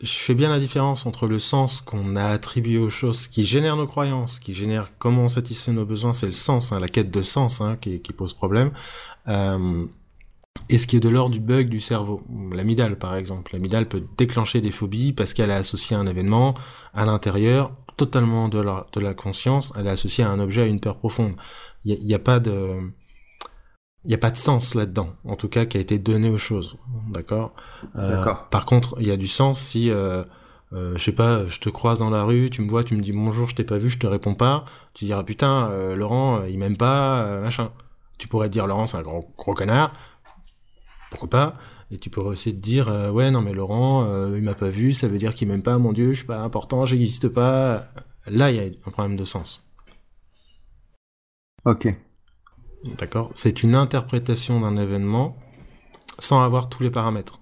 [0.00, 3.76] je fais bien la différence entre le sens qu'on a attribué aux choses qui génèrent
[3.76, 7.10] nos croyances, qui génèrent comment on satisfait nos besoins, c'est le sens, hein, la quête
[7.10, 8.70] de sens hein, qui, qui, pose problème.
[9.28, 9.84] Euh,
[10.70, 12.22] et ce qui est de l'ordre du bug du cerveau.
[12.52, 13.52] L'amidale, par exemple.
[13.52, 16.54] L'amidale peut déclencher des phobies parce qu'elle a associé un événement
[16.94, 20.66] à l'intérieur, totalement de la, de la conscience, elle est associée à un objet, à
[20.66, 21.34] une peur profonde.
[21.84, 22.92] Il n'y a, a, pas de...
[24.04, 26.78] Il a pas de sens là-dedans, en tout cas, qui a été donné aux choses.
[27.10, 27.52] D'accord?
[27.96, 29.90] Euh, Par contre, il y a du sens si...
[29.90, 30.24] Euh,
[30.72, 33.02] euh, je sais pas, je te croise dans la rue, tu me vois, tu me
[33.02, 34.64] dis bonjour, je t'ai pas vu, je te réponds pas.
[34.94, 37.72] Tu diras putain, euh, Laurent, il m'aime pas, euh, machin.
[38.18, 39.92] Tu pourrais dire Laurent, c'est un gros, gros connard
[41.10, 41.56] pourquoi pas
[41.90, 44.70] et tu pourrais aussi te dire euh, ouais non mais Laurent euh, il m'a pas
[44.70, 47.88] vu ça veut dire qu'il m'aime pas mon dieu je suis pas important j'existe pas.
[48.26, 49.66] Là il y a un problème de sens.
[51.64, 51.94] Ok.
[52.98, 53.30] D'accord.
[53.34, 55.36] C'est une interprétation d'un événement
[56.18, 57.40] sans avoir tous les paramètres.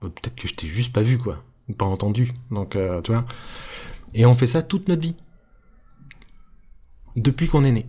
[0.00, 1.42] Peut-être que je t'ai juste pas vu quoi.
[1.68, 2.32] Ou pas entendu.
[2.50, 3.24] Donc euh, tu vois.
[4.14, 5.16] Et on fait ça toute notre vie.
[7.16, 7.86] Depuis qu'on est né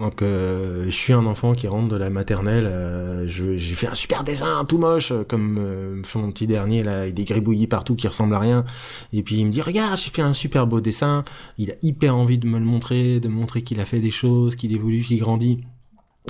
[0.00, 3.94] donc euh, je suis un enfant qui rentre de la maternelle, euh, j'ai fait un
[3.94, 8.08] super dessin tout moche, comme euh, mon petit dernier là, avec des gribouillis partout qui
[8.08, 8.64] ressemblent à rien.
[9.12, 11.24] Et puis il me dit regarde, j'ai fait un super beau dessin.
[11.58, 14.56] Il a hyper envie de me le montrer, de montrer qu'il a fait des choses,
[14.56, 15.64] qu'il évolue, qu'il grandit.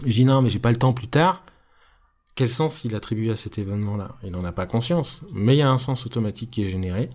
[0.05, 1.45] Je dis non mais j'ai pas le temps plus tard.
[2.35, 4.17] Quel sens il attribue à cet événement-là?
[4.25, 7.11] Il n'en a pas conscience, mais il y a un sens automatique qui est généré.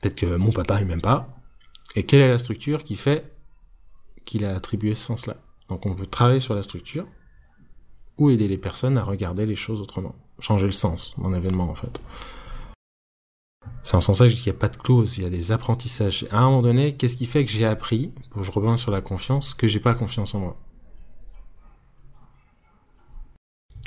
[0.00, 1.28] Peut-être que mon papa il m'aime pas.
[1.94, 3.37] Et quelle est la structure qui fait
[4.28, 5.36] qu'il a attribué ce sens-là.
[5.68, 7.06] Donc on peut travailler sur la structure
[8.18, 11.74] ou aider les personnes à regarder les choses autrement, changer le sens d'un événement en
[11.74, 12.00] fait.
[13.82, 15.26] C'est en ce sens-là que je dis qu'il n'y a pas de clause, il y
[15.26, 16.26] a des apprentissages.
[16.30, 19.00] À un moment donné, qu'est-ce qui fait que j'ai appris, pour je reviens sur la
[19.00, 20.56] confiance, que j'ai pas confiance en moi?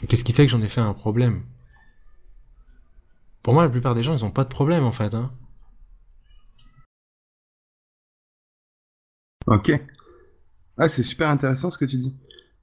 [0.08, 1.44] Qu'est-ce qui fait que j'en ai fait un problème?
[3.44, 5.14] Pour moi, la plupart des gens, ils ont pas de problème en fait.
[5.14, 5.32] Hein.
[9.48, 9.72] Ok.
[10.82, 12.12] Ah, c'est super intéressant ce que tu dis.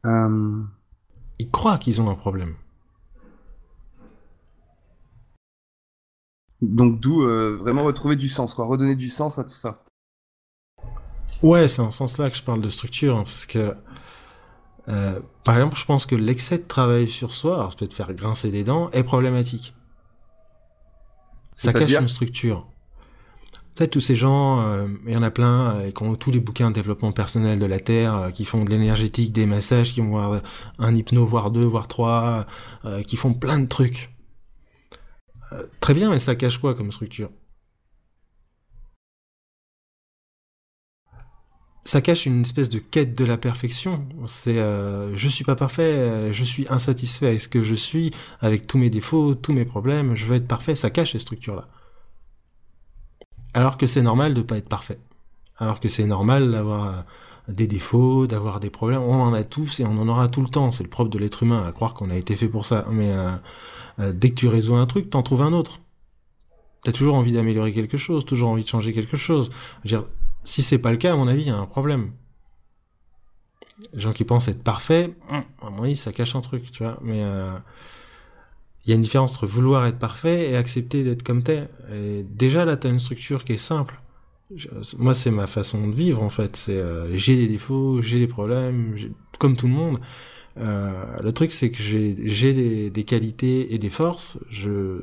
[0.05, 0.61] Euh,
[1.39, 2.57] Ils croient qu'ils ont un problème.
[6.61, 9.85] Donc d'où euh, vraiment retrouver du sens, quoi, redonner du sens à tout ça.
[11.45, 13.77] Ouais, c'est en ce sens-là que je parle de structure, hein, parce que,
[14.89, 18.51] euh, par exemple, je pense que l'excès de travail sur soi, alors peut-être faire grincer
[18.51, 19.77] des dents, est problématique.
[21.53, 22.67] Ça cache une structure.
[23.87, 26.71] Tous ces gens, euh, il y en a plein, euh, qui ont tous les bouquins
[26.71, 30.09] de développement personnel de la Terre, euh, qui font de l'énergétique, des massages, qui vont
[30.09, 30.43] voir
[30.79, 32.47] un hypno, voire deux, voire trois,
[33.07, 34.11] qui font plein de trucs.
[35.81, 37.31] Très bien, mais ça cache quoi comme structure?
[41.85, 44.07] Ça cache une espèce de quête de la perfection.
[44.27, 48.11] C'est je suis pas parfait, je suis insatisfait avec ce que je suis,
[48.41, 50.75] avec tous mes défauts, tous mes problèmes, je veux être parfait.
[50.77, 51.69] Ça cache ces structures-là.
[53.55, 54.99] Alors que c'est normal de pas être parfait.
[55.57, 57.03] Alors que c'est normal d'avoir euh,
[57.49, 59.03] des défauts, d'avoir des problèmes.
[59.03, 60.71] On en a tous et on en aura tout le temps.
[60.71, 62.87] C'est le propre de l'être humain à croire qu'on a été fait pour ça.
[62.91, 63.31] Mais euh,
[63.99, 65.81] euh, dès que tu résous un truc, t'en trouves un autre.
[66.85, 69.51] T'as toujours envie d'améliorer quelque chose, toujours envie de changer quelque chose.
[70.45, 72.13] Si c'est pas le cas, à mon avis, il y a un problème.
[73.93, 76.99] Les gens qui pensent être parfaits, à mon avis, ça cache un truc, tu vois.
[77.03, 77.25] Mais
[78.89, 81.69] il y a une différence entre vouloir être parfait et accepter d'être comme t'es.
[81.93, 84.01] Et déjà là, t'as une structure qui est simple.
[84.97, 86.57] Moi, c'est ma façon de vivre en fait.
[86.57, 88.97] C'est euh, j'ai des défauts, j'ai des problèmes,
[89.39, 90.01] comme tout le monde.
[90.57, 90.91] Euh,
[91.23, 94.39] le truc, c'est que j'ai des, des qualités et des forces.
[94.51, 95.03] Je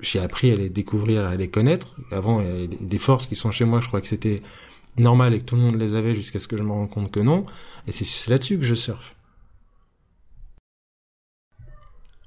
[0.00, 2.00] j'ai appris à les découvrir, à les connaître.
[2.10, 3.80] Avant, il y a des forces qui sont chez moi.
[3.80, 4.42] Je crois que c'était
[4.98, 7.12] normal et que tout le monde les avait jusqu'à ce que je me rende compte
[7.12, 7.46] que non.
[7.86, 9.14] Et c'est là-dessus que je surfe.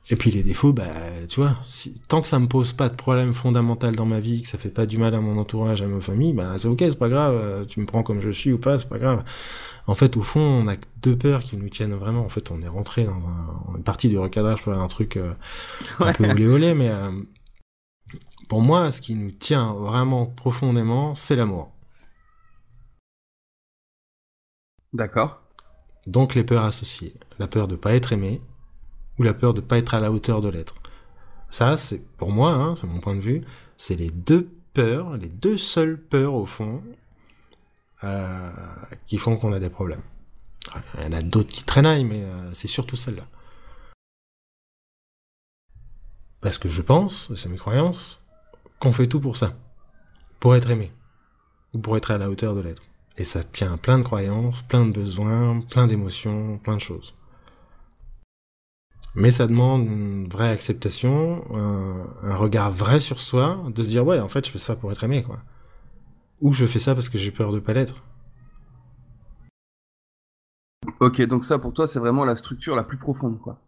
[0.09, 0.83] Et puis les défauts, bah,
[1.27, 4.41] tu vois, si, tant que ça me pose pas de problème fondamental dans ma vie,
[4.43, 6.77] que ça fait pas du mal à mon entourage, à ma famille, bah c'est ok,
[6.79, 7.33] c'est pas grave.
[7.35, 9.23] euh, Tu me prends comme je suis ou pas, c'est pas grave.
[9.87, 12.21] En fait, au fond, on a deux peurs qui nous tiennent vraiment.
[12.25, 15.17] En fait, on est rentré dans un, on est parti du recadrage pour un truc
[15.17, 15.33] euh,
[15.99, 17.11] un peu olé olé, mais euh,
[18.49, 21.71] pour moi, ce qui nous tient vraiment profondément, c'est l'amour.
[24.93, 25.41] D'accord.
[26.07, 27.13] Donc les peurs associées.
[27.39, 28.41] La peur de pas être aimé
[29.19, 30.75] ou la peur de pas être à la hauteur de l'être.
[31.49, 33.41] Ça, c'est pour moi, hein, c'est mon point de vue,
[33.77, 36.83] c'est les deux peurs, les deux seules peurs au fond,
[38.03, 38.51] euh,
[39.07, 40.01] qui font qu'on a des problèmes.
[40.97, 43.23] Il y en a d'autres qui traînaillent, mais euh, c'est surtout celle-là.
[46.41, 48.21] Parce que je pense, c'est mes croyances,
[48.79, 49.55] qu'on fait tout pour ça.
[50.39, 50.91] Pour être aimé.
[51.73, 52.83] Ou pour être à la hauteur de l'être.
[53.17, 57.15] Et ça tient à plein de croyances, plein de besoins, plein d'émotions, plein de choses.
[59.15, 64.05] Mais ça demande une vraie acceptation, un, un regard vrai sur soi, de se dire
[64.05, 65.39] ouais, en fait, je fais ça pour être aimé, quoi.
[66.41, 68.03] Ou je fais ça parce que j'ai peur de pas l'être.
[70.99, 73.59] Ok, donc ça pour toi c'est vraiment la structure la plus profonde, quoi.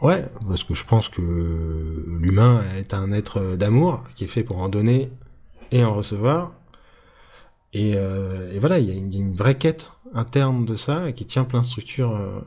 [0.00, 4.58] Ouais, parce que je pense que l'humain est un être d'amour qui est fait pour
[4.58, 5.10] en donner
[5.70, 6.52] et en recevoir.
[7.72, 11.24] Et, euh, et voilà, y, il y a une vraie quête interne de ça qui
[11.24, 12.40] tient plein de structures euh,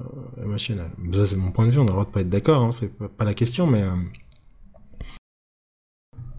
[0.43, 0.91] émotionnelles.
[1.13, 2.71] Ça, c'est mon point de vue, on a le droit de pas être d'accord, hein,
[2.71, 3.81] c'est pas, la question, mais...
[3.81, 3.95] euh,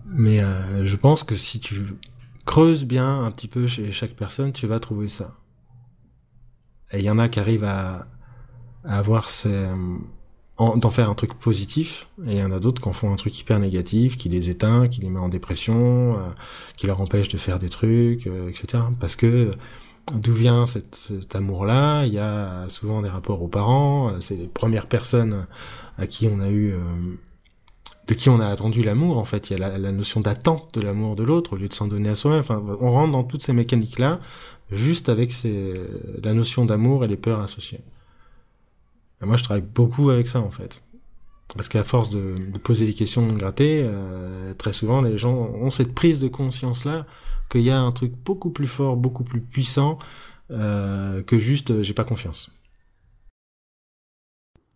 [0.07, 1.95] mais euh, je pense que si tu
[2.45, 5.35] creuses bien un petit peu chez chaque personne, tu vas trouver ça.
[6.93, 8.07] Et il y en a qui arrivent à,
[8.85, 9.69] avoir ces...
[10.59, 13.13] en- d'en faire un truc positif, et il y en a d'autres qui en font
[13.13, 16.19] un truc hyper négatif, qui les éteint, qui les met en dépression,
[16.77, 18.83] qui leur empêche de faire des trucs, etc.
[19.01, 19.53] Parce que
[20.15, 22.05] d'où vient cet amour-là?
[22.07, 25.47] Il y a souvent des rapports aux parents, euh, c'est les premières personnes
[25.99, 26.73] à qui on a eu...
[26.73, 26.79] euh,
[28.09, 29.51] de qui on a attendu l'amour, en fait.
[29.51, 32.09] Il y a la, notion d'attente de l'amour de l'autre au lieu de s'en donner
[32.09, 32.43] à soi-même.
[32.81, 34.19] On rentre dans toutes ces mécaniques-là,
[34.73, 35.33] juste avec
[36.23, 37.81] la notion d'amour et les peurs associées.
[39.21, 40.83] Moi, je travaille beaucoup avec ça, en fait.
[41.57, 45.71] Parce qu'à force de, poser des questions, de gratter, euh, très souvent, les gens ont
[45.71, 47.07] cette prise de conscience-là
[47.53, 49.99] qu'il y a un truc beaucoup plus fort, beaucoup plus puissant
[50.51, 52.59] euh, que juste euh, j'ai pas confiance.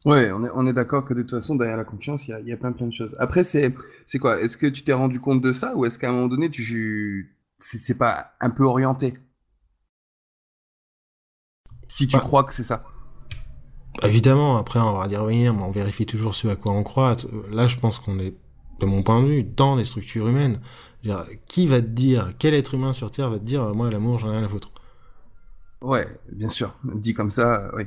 [0.04, 2.34] Ouais, on est, on est d'accord que de toute façon, derrière la confiance, il y
[2.34, 3.16] a, il y a plein plein de choses.
[3.18, 3.74] Après, c'est,
[4.06, 4.40] c'est quoi?
[4.40, 7.36] Est-ce que tu t'es rendu compte de ça ou est-ce qu'à un moment donné, tu,
[7.58, 9.18] c'est, c'est pas un peu orienté?
[11.88, 12.20] Si tu Bah.
[12.20, 12.84] crois que c'est ça.
[14.02, 17.16] Évidemment, après, on va dire oui, mais on vérifie toujours ce à quoi on croit.
[17.50, 18.34] Là, je pense qu'on est,
[18.80, 20.60] de mon point de vue, dans les structures humaines.
[21.02, 24.18] Dire, qui va te dire, quel être humain sur Terre va te dire, moi, l'amour,
[24.18, 24.70] j'en ai rien à foutre?
[25.80, 26.74] Ouais, bien sûr.
[26.84, 27.84] Dit comme ça, euh, oui.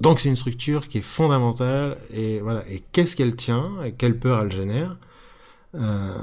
[0.00, 2.68] Donc c'est une structure qui est fondamentale et voilà.
[2.68, 4.96] Et qu'est-ce qu'elle tient et quelle peur elle génère?
[5.74, 6.18] Euh,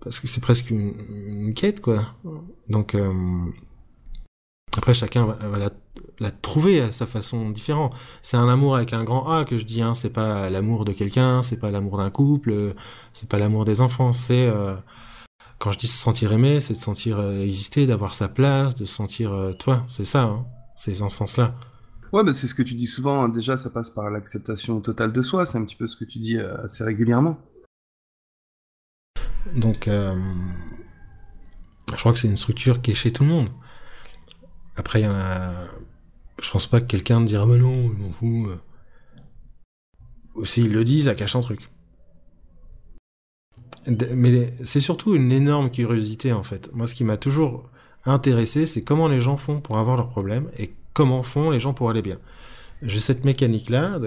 [0.00, 2.14] Parce que c'est presque une, quête quoi.
[2.68, 3.12] Donc euh,
[4.76, 5.70] après chacun va, la,
[6.20, 7.94] la, trouver à sa façon différente.
[8.22, 9.82] C'est un amour avec un grand A que je dis.
[9.82, 9.94] Hein.
[9.94, 12.74] C'est pas l'amour de quelqu'un, c'est pas l'amour d'un couple,
[13.12, 14.12] c'est pas l'amour des enfants.
[14.12, 14.76] C'est euh,
[15.58, 18.84] quand je dis se sentir aimé, c'est de sentir euh, exister, d'avoir sa place, de
[18.84, 19.84] sentir euh, toi.
[19.88, 20.22] C'est ça.
[20.22, 20.46] Hein.
[20.76, 21.54] C'est dans ce sens-là.
[22.12, 23.28] Ouais, bah c'est ce que tu dis souvent.
[23.28, 25.46] Déjà, ça passe par l'acceptation totale de soi.
[25.46, 27.38] C'est un petit peu ce que tu dis assez régulièrement.
[29.54, 33.48] Donc, je crois que c'est une structure qui est chez tout le monde.
[34.76, 35.66] Après, a.
[36.42, 38.48] Je pense pas que quelqu'un dira, ah bah non, je m'en fous.
[40.36, 41.68] Ou s'ils le disent, ça cache un truc.
[43.86, 46.70] Mais c'est surtout une énorme curiosité, en fait.
[46.72, 47.68] Moi, ce qui m'a toujours
[48.04, 51.74] intéressé, c'est comment les gens font pour avoir leurs problèmes et comment font les gens
[51.74, 52.18] pour aller bien.
[52.82, 53.98] J'ai cette mécanique-là,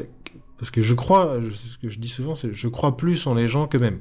[0.58, 3.48] parce que je crois, ce que je dis souvent, c'est je crois plus en les
[3.48, 4.00] gens que même.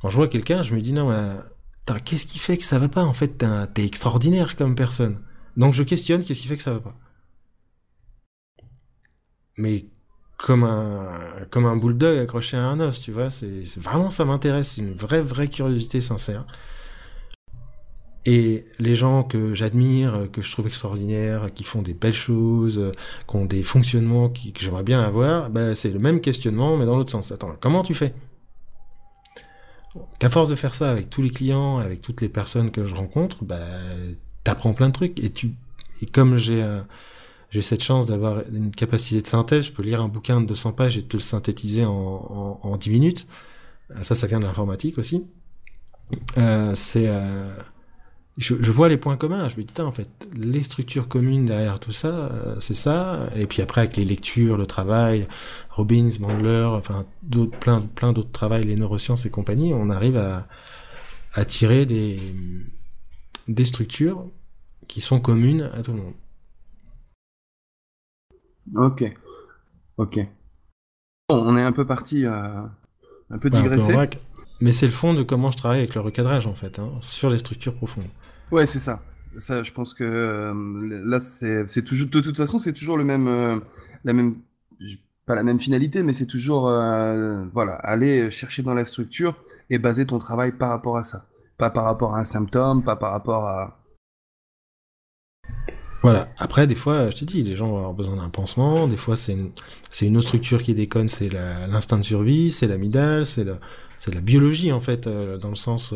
[0.00, 1.10] Quand je vois quelqu'un, je me dis non,
[2.04, 5.20] qu'est-ce qui fait que ça va pas En fait, t'es extraordinaire comme personne.
[5.58, 6.96] Donc je questionne qu'est-ce qui fait que ça va pas.
[9.56, 9.86] Mais
[10.38, 11.18] comme un
[11.50, 14.94] comme un bulldog accroché à un os, tu vois, c'est vraiment ça m'intéresse, c'est une
[14.94, 16.46] vraie vraie curiosité sincère.
[18.24, 22.92] Et les gens que j'admire, que je trouve extraordinaires, qui font des belles choses,
[23.26, 26.96] qui ont des fonctionnements que j'aimerais bien avoir, bah, c'est le même questionnement, mais dans
[26.96, 27.32] l'autre sens.
[27.32, 28.14] Attends, comment tu fais?
[30.20, 32.94] Qu'à force de faire ça avec tous les clients, avec toutes les personnes que je
[32.94, 33.66] rencontre, bah,
[34.48, 35.18] t'apprends plein de trucs.
[35.20, 35.52] Et tu,
[36.02, 36.80] et comme j'ai euh,
[37.50, 40.72] j'ai cette chance d'avoir une capacité de synthèse, je peux lire un bouquin de 200
[40.72, 43.26] pages et te le synthétiser en, en, en 10 minutes.
[44.02, 45.24] Ça, ça vient de l'informatique aussi.
[46.36, 47.56] Euh, euh,
[48.36, 49.48] je, vois les points communs.
[49.48, 53.30] Je me dis, en fait, les structures communes derrière tout ça, euh, c'est ça.
[53.34, 55.26] Et puis après, avec les lectures, le travail,
[55.70, 57.06] Robbins, Mangler, enfin,
[57.60, 60.46] plein, plein d'autres travails, les neurosciences et compagnie, on arrive à,
[61.32, 62.18] à tirer des,
[63.48, 64.26] des structures
[64.88, 66.14] qui sont communes à tout le monde.
[68.74, 69.04] Ok.
[69.96, 70.18] Ok.
[71.28, 72.62] Bon, on est un peu parti, euh,
[73.30, 73.94] un peu digressé.
[74.60, 77.30] mais c'est le fond de comment je travaille avec le recadrage, en fait, hein, sur
[77.30, 78.08] les structures profondes.
[78.50, 79.02] Ouais, c'est ça.
[79.36, 80.54] Ça, je pense que euh,
[81.04, 83.60] là, c'est toujours, de toute façon, c'est toujours le même, euh,
[84.04, 84.36] la même,
[85.26, 89.36] pas la même finalité, mais c'est toujours, euh, voilà, aller chercher dans la structure
[89.70, 91.26] et baser ton travail par rapport à ça,
[91.58, 93.74] pas par rapport à un symptôme, pas par rapport à.
[96.02, 96.28] Voilà.
[96.38, 98.86] Après, des fois, je te dis, les gens vont avoir besoin d'un pansement.
[98.86, 99.50] Des fois, c'est une,
[100.00, 101.08] une autre structure qui déconne.
[101.08, 103.56] C'est l'instinct de survie, c'est l'amidale, c'est le,
[103.98, 105.92] c'est la biologie en fait, dans le sens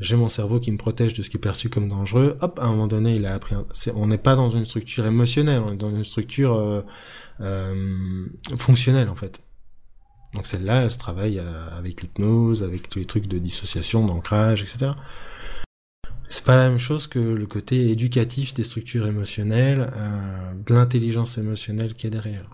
[0.00, 2.36] j'ai mon cerveau qui me protège de ce qui est perçu comme dangereux.
[2.40, 3.56] Hop, à un moment donné, il a appris.
[3.94, 6.82] on n'est pas dans une structure émotionnelle, on est dans une structure euh,
[7.40, 8.26] euh,
[8.56, 9.42] fonctionnelle en fait.
[10.34, 14.62] Donc celle-là, elle se travaille euh, avec l'hypnose, avec tous les trucs de dissociation, d'ancrage,
[14.62, 14.92] etc.
[16.28, 21.38] C'est pas la même chose que le côté éducatif des structures émotionnelles, euh, de l'intelligence
[21.38, 22.50] émotionnelle qui est derrière.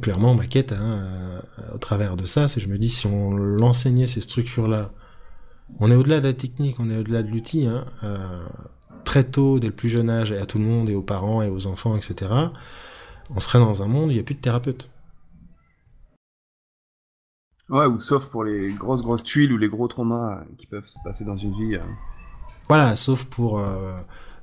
[0.00, 1.42] Clairement, ma quête, hein,
[1.74, 4.92] au travers de ça, c'est je me dis si on l'enseignait ces structures-là
[5.80, 7.66] on est au-delà de la technique, on est au-delà de l'outil.
[7.66, 7.86] Hein.
[8.02, 8.44] Euh,
[9.04, 11.42] très tôt, dès le plus jeune âge, et à tout le monde, et aux parents,
[11.42, 12.30] et aux enfants, etc.,
[13.30, 14.90] on serait dans un monde où il n'y a plus de thérapeute.
[17.68, 20.98] Ouais, ou sauf pour les grosses, grosses tuiles ou les gros traumas qui peuvent se
[21.04, 21.78] passer dans une vie.
[22.62, 22.66] Euh.
[22.68, 23.94] Voilà, sauf pour euh,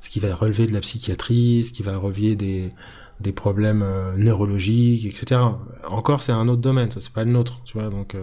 [0.02, 2.74] ce qui va relever de la psychiatrie, ce qui va relever des,
[3.34, 3.86] problèmes
[4.18, 5.42] neurologiques, etc.
[5.88, 7.90] Encore, c'est un autre domaine, ça c'est pas le nôtre, tu vois.
[7.90, 8.16] Donc,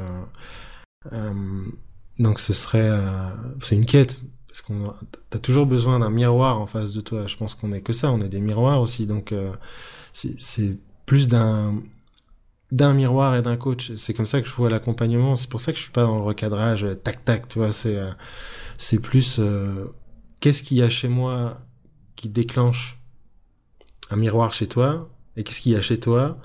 [2.18, 3.28] donc ce serait, euh,
[3.62, 4.18] c'est une quête
[4.49, 4.94] parce qu'on
[5.28, 7.26] t'as toujours besoin d'un miroir en face de toi.
[7.26, 9.07] Je pense qu'on est que ça, on est des miroirs aussi.
[9.07, 9.53] Donc euh,
[10.12, 11.82] c'est plus d'un
[12.73, 13.93] d'un miroir et d'un coach.
[13.97, 15.37] C'est comme ça que je vois l'accompagnement.
[15.37, 17.49] C'est pour ça que je suis pas dans le recadrage euh, tac tac.
[17.49, 17.99] Tu vois, c'est
[18.79, 19.41] c'est plus
[20.41, 21.61] qu'est-ce qu'il y a chez moi
[22.17, 22.99] qui déclenche
[24.11, 26.39] un miroir chez toi et qu'est-ce qu'il y a chez toi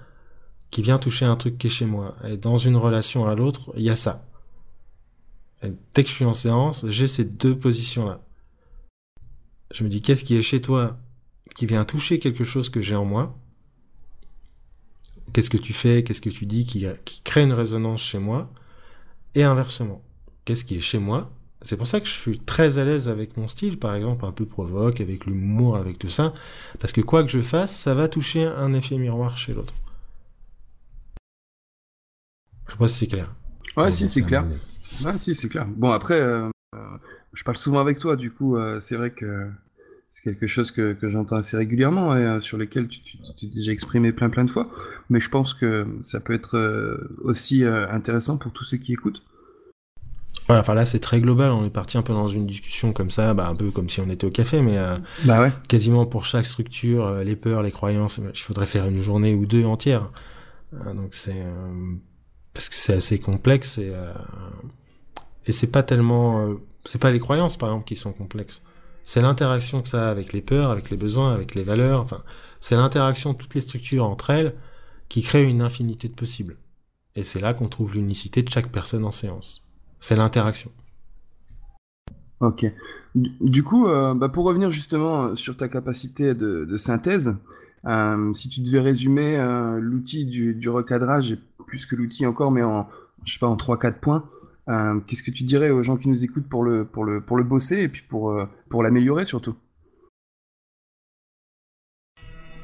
[0.69, 2.15] qui vient toucher un truc qui est chez moi?
[2.28, 4.26] Et dans une relation à l'autre, il y a ça
[5.93, 8.22] dès que je suis en séance, j'ai ces deux positions-là.
[9.74, 10.99] Je me dis, qu'est-ce qui est chez toi
[11.55, 13.38] qui vient toucher quelque chose que j'ai en moi?
[15.34, 18.51] Qu'est-ce que tu fais Qu'est-ce que tu dis qui, qui crée une résonance chez moi
[19.36, 20.01] Et inversement,
[20.45, 21.32] qu'est-ce qui est chez moi?
[21.63, 24.32] C'est pour ça que je suis très à l'aise avec mon style, par exemple, un
[24.32, 26.34] peu provoque, avec l'humour, avec tout ça.
[26.79, 29.75] Parce que quoi que je fasse, ça va toucher un effet miroir chez l'autre.
[32.67, 33.36] Je sais pas si c'est clair.
[33.77, 34.45] Ouais, si, c'est clair.
[35.05, 35.67] Ah si, c'est clair.
[35.67, 36.49] Bon, après, euh,
[37.34, 39.51] je parle souvent avec toi, du coup, euh, c'est vrai que
[40.12, 43.47] c'est quelque chose que, que j'entends assez régulièrement et euh, sur lesquels tu, tu, tu
[43.47, 44.70] t'es déjà exprimé plein plein de fois.
[45.09, 48.91] Mais je pense que ça peut être euh, aussi euh, intéressant pour tous ceux qui
[48.93, 49.24] écoutent.
[50.47, 53.09] Voilà, enfin là c'est très global, on est parti un peu dans une discussion comme
[53.09, 54.78] ça, bah, un peu comme si on était au café, mais
[55.24, 55.53] Bah ouais.
[55.70, 59.64] quasiment pour chaque structure, les peurs, les croyances, il faudrait faire une journée ou deux
[59.66, 60.12] entières.
[60.74, 61.45] Euh, donc c'est
[62.53, 63.93] parce que c'est assez complexe et
[65.45, 66.53] et c'est pas tellement,
[66.86, 68.62] c'est pas les croyances par exemple qui sont complexes,
[69.12, 71.99] c'est l'interaction que ça a avec les peurs, avec les besoins, avec les valeurs.
[71.99, 72.24] Enfin,
[72.62, 74.55] c'est l'interaction de toutes les structures entre elles
[75.09, 76.55] qui crée une infinité de possibles.
[77.18, 79.68] Et c'est là qu'on trouve l'unicité de chaque personne en séance.
[79.99, 80.72] C'est l'interaction.
[82.39, 82.66] Ok.
[83.14, 87.36] Du, coup, euh, bah, pour revenir justement euh, sur ta capacité de, synthèse,
[87.88, 89.36] euh, si tu devais résumer
[89.82, 91.38] l'outil du, du recadrage,
[91.68, 92.88] plus que l'outil encore, mais en,
[93.26, 94.24] je sais pas, en 3-4 points,
[94.72, 97.38] euh, qu'est-ce que tu dirais aux gens qui nous écoutent pour le, pour le, pour
[97.38, 98.47] le bosser et puis pour, euh,
[98.82, 99.55] l'améliorer surtout?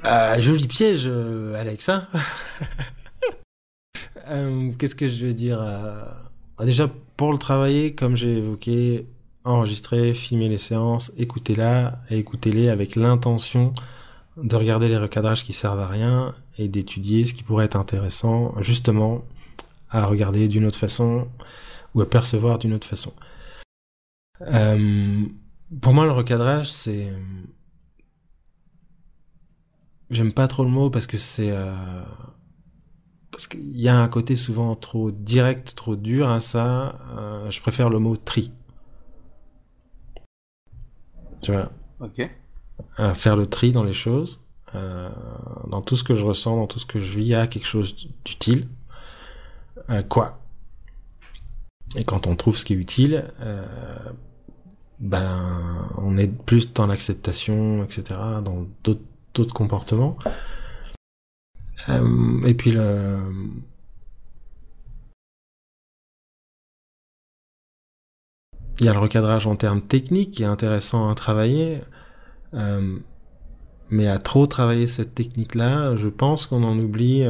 [0.06, 1.90] Euh, joli piège, euh, Alex.
[1.90, 2.08] Hein
[4.78, 9.08] Qu'est-ce que je vais dire ah, Déjà, pour le travailler, comme j'ai évoqué,
[9.44, 13.74] enregistrer, filmer les séances, écoutez-la et écoutez-les avec l'intention
[14.38, 18.54] de regarder les recadrages qui servent à rien et d'étudier ce qui pourrait être intéressant,
[18.62, 19.24] justement,
[19.90, 21.28] à regarder d'une autre façon
[21.96, 23.14] ou à percevoir d'une autre façon.
[24.42, 25.26] Euh,
[25.82, 27.12] pour moi, le recadrage, c'est
[30.10, 31.74] J'aime pas trop le mot parce que c'est euh,
[33.32, 36.98] parce qu'il y a un côté souvent trop direct, trop dur à ça.
[37.18, 38.54] Euh, je préfère le mot tri.
[41.42, 42.30] Tu vois, Ok.
[42.96, 46.80] à faire le tri dans les choses, dans tout ce que je ressens, dans tout
[46.80, 48.68] ce que je vis, il y a quelque chose d'utile.
[50.10, 50.40] Quoi?
[51.98, 53.66] Et quand on trouve ce qui est utile, euh,
[55.00, 60.18] ben on est plus dans l'acceptation, etc., dans d'autres comportements.
[61.90, 63.20] Euh, et puis le
[68.80, 71.82] il y a le recadrage en termes techniques qui est intéressant à travailler.
[72.54, 73.00] Euh,
[73.90, 77.24] mais à trop travailler cette technique-là, je pense qu'on en oublie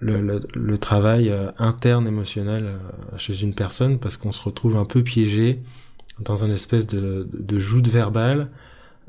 [0.00, 4.84] le, le, travail euh, interne émotionnel euh, chez une personne parce qu'on se retrouve un
[4.84, 5.62] peu piégé
[6.20, 8.50] dans un espèce de, de, de joute verbale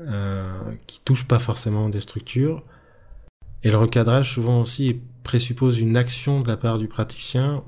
[0.00, 0.48] euh,
[0.86, 2.62] qui touche pas forcément des structures.
[3.64, 7.64] Et le recadrage souvent aussi présuppose une action de la part du praticien,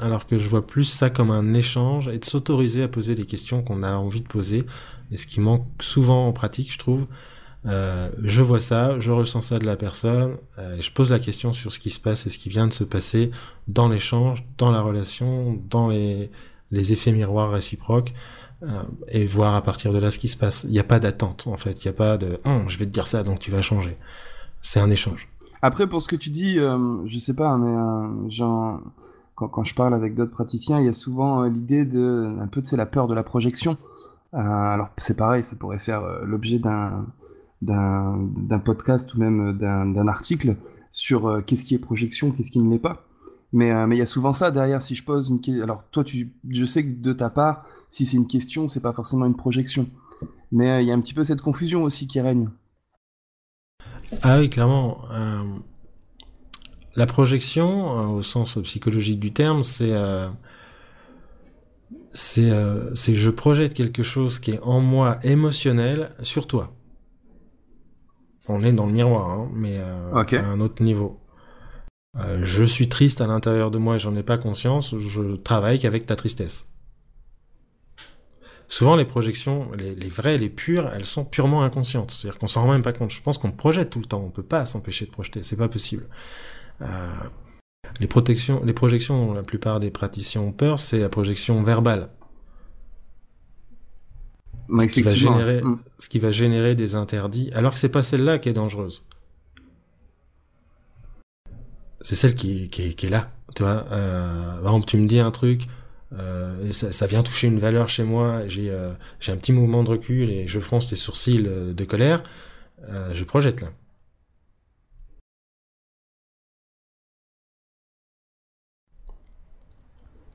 [0.00, 3.26] alors que je vois plus ça comme un échange et de s'autoriser à poser des
[3.26, 4.64] questions qu'on a envie de poser.
[5.12, 7.06] Et ce qui manque souvent en pratique, je trouve.
[7.66, 11.54] Euh, je vois ça, je ressens ça de la personne, euh, je pose la question
[11.54, 13.30] sur ce qui se passe et ce qui vient de se passer
[13.68, 16.30] dans l'échange, dans la relation, dans les,
[16.70, 18.12] effets miroirs réciproques
[18.64, 20.64] euh, et voir à partir de là ce qui se passe.
[20.64, 22.84] Il n'y a pas d'attente en fait, il n'y a pas de oh, je vais
[22.84, 23.96] te dire ça donc tu vas changer.
[24.60, 25.28] C'est un échange.
[25.62, 27.74] Après, pour ce que tu dis, je sais pas, mais
[29.34, 32.76] quand, je parle avec d'autres praticiens, il y a souvent l'idée de, un peu, sais,
[32.76, 33.78] la peur de la projection.
[34.32, 37.06] Alors, c'est pareil, ça pourrait faire l'objet d'un,
[37.64, 40.56] d'un, podcast ou même d'un, article
[40.90, 43.06] sur euh, qu'est-ce qui est projection, qu'est-ce qui ne l'est pas.
[43.52, 44.80] Mais euh, mais il y a souvent ça derrière.
[44.80, 48.06] Si je pose une question, alors toi, tu, je sais que de ta part, si
[48.06, 49.88] c'est une question, c'est pas forcément une projection.
[50.50, 52.48] Mais euh, il y a un petit peu cette confusion aussi qui règne.
[54.22, 54.98] Ah oui, clairement.
[56.94, 59.92] La projection, au sens psychologique du terme, c'est
[62.12, 62.52] c'est
[62.94, 66.76] c'est je projette quelque chose qui est en moi émotionnel sur toi.
[68.46, 71.20] On est dans le miroir, hein, mais euh, à un autre niveau.
[72.16, 74.94] Euh, je suis triste à l'intérieur de moi et j'en ai pas conscience.
[74.98, 76.68] Je travaille qu'avec ta tristesse.
[78.68, 82.10] Souvent, les projections, les, les vraies, les pures, elles sont purement inconscientes.
[82.10, 83.10] C'est-à-dire qu'on s'en rend même pas compte.
[83.10, 84.22] Je pense qu'on projette tout le temps.
[84.24, 85.42] On peut pas s'empêcher de projeter.
[85.42, 86.08] C'est pas possible.
[86.82, 87.12] Euh,
[88.00, 92.08] les, protections, les projections dont la plupart des praticiens ont peur, c'est la projection verbale.
[94.78, 95.78] Ce, qui va générer, Mm.
[95.98, 99.04] ce qui va générer des interdits, alors que c'est pas celle-là qui est dangereuse.
[102.00, 103.32] C'est celle qui, qui, qui est là.
[103.54, 105.62] Tu vois, euh, par exemple, tu me dis un truc,
[106.12, 109.52] euh, et ça, ça vient toucher une valeur chez moi, j'ai euh, j'ai un petit
[109.52, 112.22] mouvement de recul et je fronce les sourcils de colère,
[113.12, 113.68] je projette là.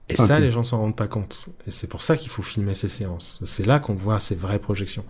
[0.09, 1.49] Et ça, les gens s'en rendent pas compte.
[1.67, 3.39] Et c'est pour ça qu'il faut filmer ces séances.
[3.45, 5.05] C'est là qu'on voit ces vraies projections.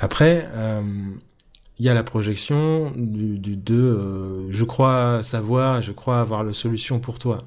[0.00, 0.82] Après, euh,
[1.78, 6.42] il y a la projection du, du de euh, je crois savoir, je crois avoir
[6.42, 7.44] la solution pour toi.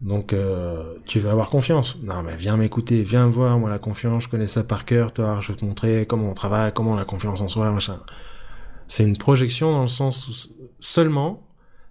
[0.00, 1.98] Donc euh, tu vas avoir confiance.
[2.02, 5.12] Non mais viens m'écouter, viens me voir, moi la confiance, je connais ça par cœur,
[5.12, 8.00] toi, je vais te montrer comment on travaille, comment la confiance en soi, machin.
[8.88, 10.32] C'est une projection dans le sens où
[10.80, 11.46] seulement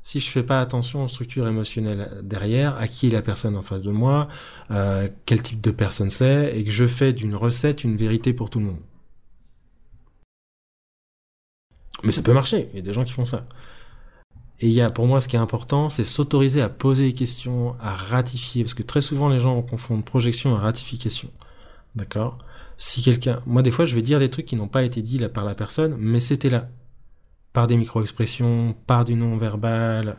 [0.09, 3.61] si je fais pas attention aux structures émotionnelles derrière, à qui est la personne en
[3.61, 4.27] face de moi,
[4.71, 8.49] euh, quel type de personne c'est, et que je fais d'une recette une vérité pour
[8.49, 8.79] tout le monde.
[12.03, 13.45] Mais ça peut marcher, il y a des gens qui font ça.
[14.61, 17.13] Et il y a, pour moi, ce qui est important, c'est s'autoriser à poser des
[17.13, 21.29] questions, à ratifier, parce que très souvent les gens confondent projection et ratification.
[21.95, 22.39] D'accord?
[22.77, 25.19] Si quelqu'un, moi des fois, je vais dire des trucs qui n'ont pas été dits
[25.31, 26.67] par la personne, mais c'était là,
[27.53, 30.17] par des micro-expressions, par du non-verbal.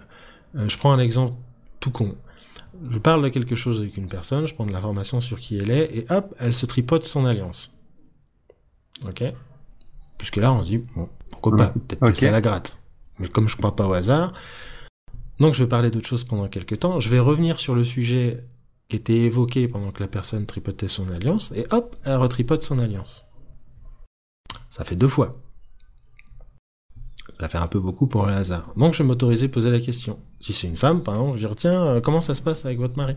[0.57, 1.35] Euh, je prends un exemple
[1.79, 2.17] tout con.
[2.91, 5.71] Je parle de quelque chose avec une personne, je prends de l'information sur qui elle
[5.71, 7.77] est, et hop, elle se tripote son alliance.
[9.07, 9.25] Ok?
[10.19, 11.69] Puisque là, on se dit, bon, pourquoi pas?
[11.69, 12.81] Peut-être que c'est la gratte
[13.21, 14.33] mais comme je ne crois pas au hasard,
[15.39, 17.01] donc je vais parler d'autre chose pendant quelques temps.
[17.01, 18.45] Je vais revenir sur le sujet
[18.89, 22.79] qui était évoqué pendant que la personne tripotait son alliance, et hop, elle retripote son
[22.79, 23.25] alliance.
[24.69, 25.41] Ça fait deux fois.
[27.41, 28.71] Ça fait un peu beaucoup pour le hasard.
[28.77, 30.19] Donc je vais m'autoriser à poser la question.
[30.41, 32.79] Si c'est une femme, par exemple, je dire, tiens, euh, comment ça se passe avec
[32.79, 33.17] votre mari?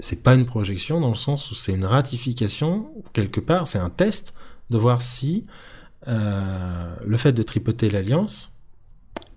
[0.00, 3.88] C'est pas une projection dans le sens où c'est une ratification, quelque part, c'est un
[3.88, 4.34] test
[4.70, 5.46] de voir si
[6.08, 8.58] euh, le fait de tripoter l'alliance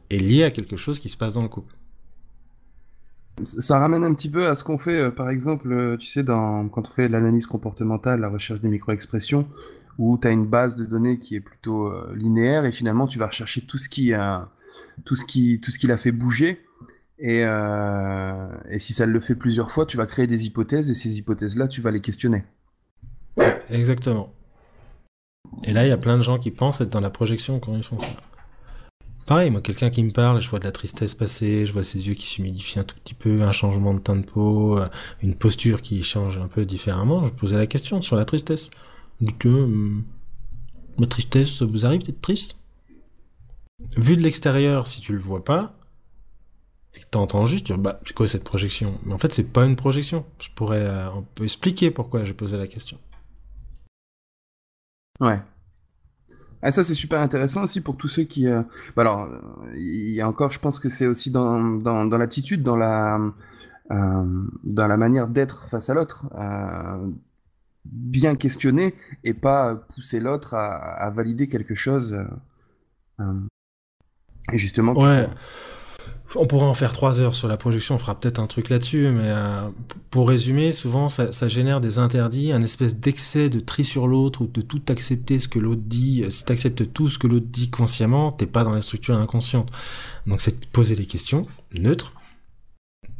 [0.09, 1.75] est lié à quelque chose qui se passe dans le couple.
[3.43, 6.71] Ça ramène un petit peu à ce qu'on fait, euh, par exemple, tu sais, quand
[6.75, 9.47] on fait l'analyse comportementale, la recherche des micro-expressions,
[9.97, 13.27] où tu as une base de données qui est plutôt linéaire, et finalement tu vas
[13.27, 14.49] rechercher tout ce qui, a,
[15.05, 16.61] tout ce qui, tout ce qui l'a fait bouger.
[17.19, 21.19] Et, et si ça le fait plusieurs fois, tu vas créer des hypothèses, et ces
[21.19, 22.43] hypothèses-là, tu vas les questionner.
[23.69, 24.33] Exactement.
[25.63, 27.75] Et là, il y a plein de gens qui pensent être dans la projection quand
[27.75, 28.09] ils font ça.
[29.27, 32.07] Pareil, moi, quelqu'un qui me parle, je vois de la tristesse passer, je vois ses
[32.07, 34.87] yeux qui s'humidifient un tout petit peu, un changement de teint de peau, euh,
[35.21, 37.25] une posture qui change un peu différemment.
[37.25, 38.71] Je posais la question sur la tristesse.
[39.39, 40.03] Que hum,
[40.97, 42.57] ma tristesse, vous arrive d'être triste?
[43.97, 45.75] Vu de l'extérieur, si tu le vois pas,
[46.95, 48.99] et que t'entends juste, tu dis, bah, c'est quoi cette projection?
[49.05, 50.25] Mais en fait, c'est pas une projection.
[50.39, 51.09] Je pourrais, euh,
[51.41, 52.97] expliquer pourquoi j'ai posé la question.
[55.19, 55.39] Ouais.
[56.63, 58.47] Ah, ça, c'est super intéressant aussi pour tous ceux qui.
[58.47, 58.61] Euh,
[58.95, 59.27] bah, alors,
[59.75, 63.19] il y a encore, je pense que c'est aussi dans, dans, dans l'attitude, dans la,
[63.91, 66.25] euh, dans la manière d'être face à l'autre.
[66.35, 67.09] Euh,
[67.85, 72.17] bien questionner et pas pousser l'autre à, valider quelque chose.
[74.51, 74.93] et justement.
[74.93, 75.27] Ouais.
[76.35, 79.09] On pourrait en faire trois heures sur la projection, on fera peut-être un truc là-dessus,
[79.09, 79.69] mais euh,
[80.09, 84.47] pour résumer, souvent ça, génère des interdits, un espèce d'excès de tri sur l'autre ou
[84.47, 86.23] de tout accepter ce que l'autre dit.
[86.29, 89.71] Si tu acceptes tout ce que l'autre dit consciemment, t'es pas dans la structure inconsciente.
[90.25, 92.13] Donc c'est de poser des questions neutres,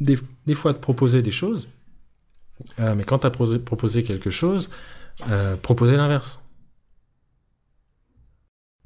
[0.00, 1.68] des, des fois de proposer des choses,
[2.78, 4.70] euh, mais quand tu as proposé, quelque chose,
[5.30, 6.40] euh, proposer l'inverse.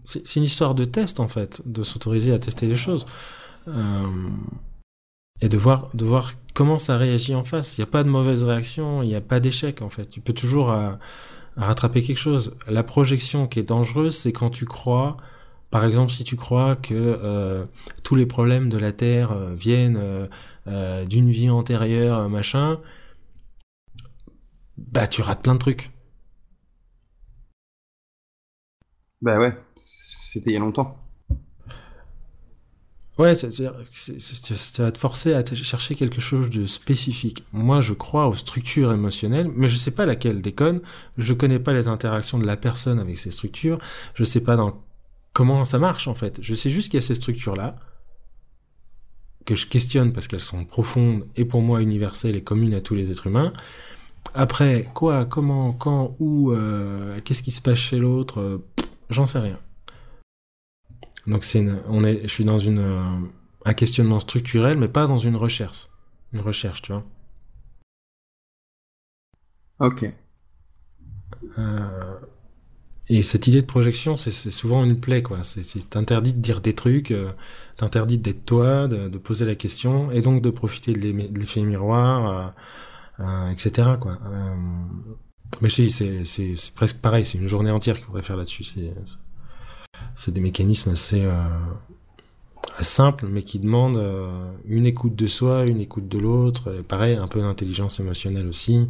[0.04, 3.06] C'est une histoire de test en fait, de s'autoriser à tester des choses.
[3.66, 3.72] Euh,
[5.42, 7.76] et de voir, de voir comment ça réagit en face.
[7.76, 10.06] Il n'y a pas de mauvaise réaction, il n'y a pas d'échec en fait.
[10.08, 10.92] Tu peux toujours euh,
[11.56, 12.54] rattraper quelque chose.
[12.68, 15.16] La projection qui est dangereuse, c'est quand tu crois,
[15.70, 17.66] par exemple, si tu crois que
[18.04, 20.28] tous les problèmes de la Terre viennent
[20.66, 22.78] d'une vie antérieure, machin,
[24.78, 25.90] bah tu rates plein de trucs.
[29.22, 30.98] Bah ouais, c'était il y a longtemps.
[33.18, 37.44] Ouais, ça va te forcer à chercher quelque chose de spécifique.
[37.50, 40.82] Moi, je crois aux structures émotionnelles, mais je sais pas laquelle déconne.
[41.16, 43.78] Je connais pas les interactions de la personne avec ces structures.
[44.14, 44.82] Je sais pas dans
[45.32, 46.40] comment ça marche en fait.
[46.42, 47.76] Je sais juste qu'il y a ces structures-là
[49.46, 52.94] que je questionne parce qu'elles sont profondes et pour moi universelles et communes à tous
[52.94, 53.54] les êtres humains.
[54.34, 58.64] Après, quoi, comment, quand, où, euh, qu'est-ce qui se passe chez l'autre, euh,
[59.10, 59.58] j'en sais rien.
[61.26, 63.00] Donc c'est on est, je suis dans une, euh,
[63.64, 65.88] un questionnement structurel, mais pas dans une recherche.
[66.32, 67.04] Une recherche, tu vois.
[69.78, 70.10] Ok.
[73.08, 75.44] Et cette idée de projection, c'est souvent une plaie, quoi.
[75.44, 77.14] C'est interdit de dire des trucs,
[77.76, 82.54] t'interdit d'être toi, de, de, poser la question, et donc de profiter de l'effet miroir,
[83.20, 84.18] euh, euh, etc., quoi.
[85.60, 88.64] mais je dis, c'est presque pareil, c'est une journée entière qu'il faudrait faire là-dessus
[90.14, 91.32] c'est des mécanismes assez euh,
[92.80, 97.28] simples, mais qui demandent euh, une écoute de soi, une écoute de l'autre, pareil, un
[97.28, 98.88] peu d'intelligence émotionnelle aussi,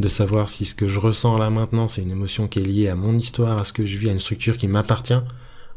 [0.00, 2.88] de savoir si ce que je ressens là maintenant, c'est une émotion qui est liée
[2.88, 5.20] à mon histoire, à ce que je vis, à une structure qui m'appartient,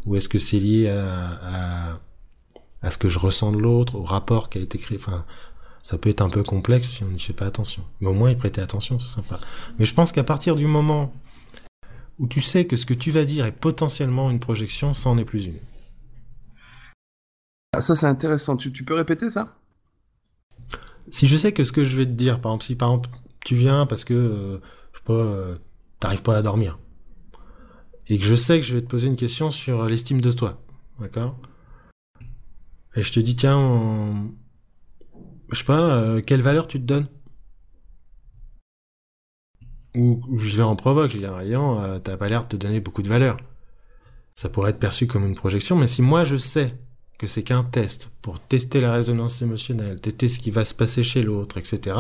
[0.05, 1.99] ou est-ce que c'est lié à,
[2.85, 4.99] à ce que je ressens de l'autre, au rapport qui a été créé.
[4.99, 5.25] Enfin,
[5.85, 7.83] ça peut être un peu complexe si on n'y fait pas attention.
[8.01, 9.39] Mais au moins y prêter attention, c'est sympa.
[9.77, 11.13] Mais je pense qu'à partir du moment
[12.17, 15.19] où tu sais que ce que tu vas dire est potentiellement une projection, ça en
[15.19, 15.59] est plus une.
[17.73, 18.57] Ah, ça c'est intéressant.
[18.57, 19.59] Tu, peux répéter ça?
[21.11, 23.09] Si je sais que ce que je vais te dire, par exemple, si par exemple
[23.45, 24.57] tu viens parce que euh,
[24.91, 25.55] je sais pas, euh,
[25.99, 26.79] t'arrives pas à dormir,
[28.07, 30.59] et que je sais que je vais te poser une question sur l'estime de toi,
[30.99, 31.37] d'accord?
[32.95, 34.31] Et je te dis tiens,
[35.51, 37.07] je sais pas, euh, quelle valeur tu te donnes?
[39.95, 42.79] Ou, je vais en provoque, je dis Rayan, euh, t'as pas l'air de te donner
[42.81, 43.37] beaucoup de valeur.
[44.35, 46.75] Ça pourrait être perçu comme une projection, mais si moi je sais
[47.17, 51.03] que c'est qu'un test pour tester la résonance émotionnelle, tester ce qui va se passer
[51.03, 51.95] chez l'autre, etc.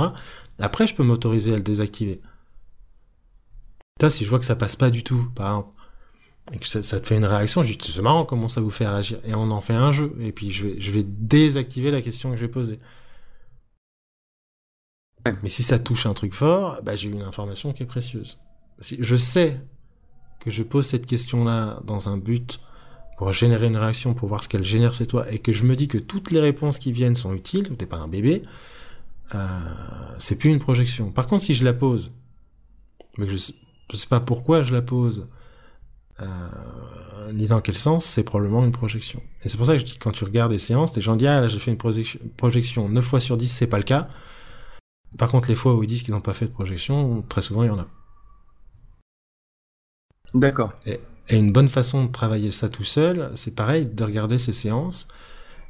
[0.59, 2.21] Après, je peux m'autoriser à le désactiver.
[3.99, 5.69] Toi, si je vois que ça passe pas du tout, par exemple,
[6.53, 8.87] et que ça, te fait une réaction, je dis c'est marrant comment ça vous fait
[8.87, 12.01] réagir, et on en fait un jeu, et puis je vais, je vais désactiver la
[12.01, 12.79] question que j'ai posée.
[15.41, 18.39] Mais si ça touche un truc fort, bah, j'ai une information qui est précieuse.
[18.79, 19.59] Si je sais
[20.39, 22.59] que je pose cette question-là dans un but
[23.17, 25.75] pour générer une réaction, pour voir ce qu'elle génère chez toi, et que je me
[25.75, 28.43] dis que toutes les réponses qui viennent sont utiles, t'es pas un bébé,
[29.33, 29.47] euh,
[30.19, 31.11] c'est plus une projection.
[31.11, 32.11] Par contre, si je la pose,
[33.17, 33.51] mais que je,
[33.91, 35.27] je sais pas pourquoi je la pose,
[36.21, 36.27] euh,
[37.33, 39.21] ni dans quel sens, c'est probablement une projection.
[39.43, 41.27] Et c'est pour ça que je dis quand tu regardes les séances, les gens disent
[41.27, 44.09] ah là j'ai fait une projection, projection 9 fois sur 10, c'est pas le cas.
[45.17, 47.63] Par contre, les fois où ils disent qu'ils n'ont pas fait de projection, très souvent,
[47.63, 47.87] il y en a.
[50.33, 50.73] D'accord.
[50.85, 55.07] Et, une bonne façon de travailler ça tout seul, c'est pareil, de regarder ces séances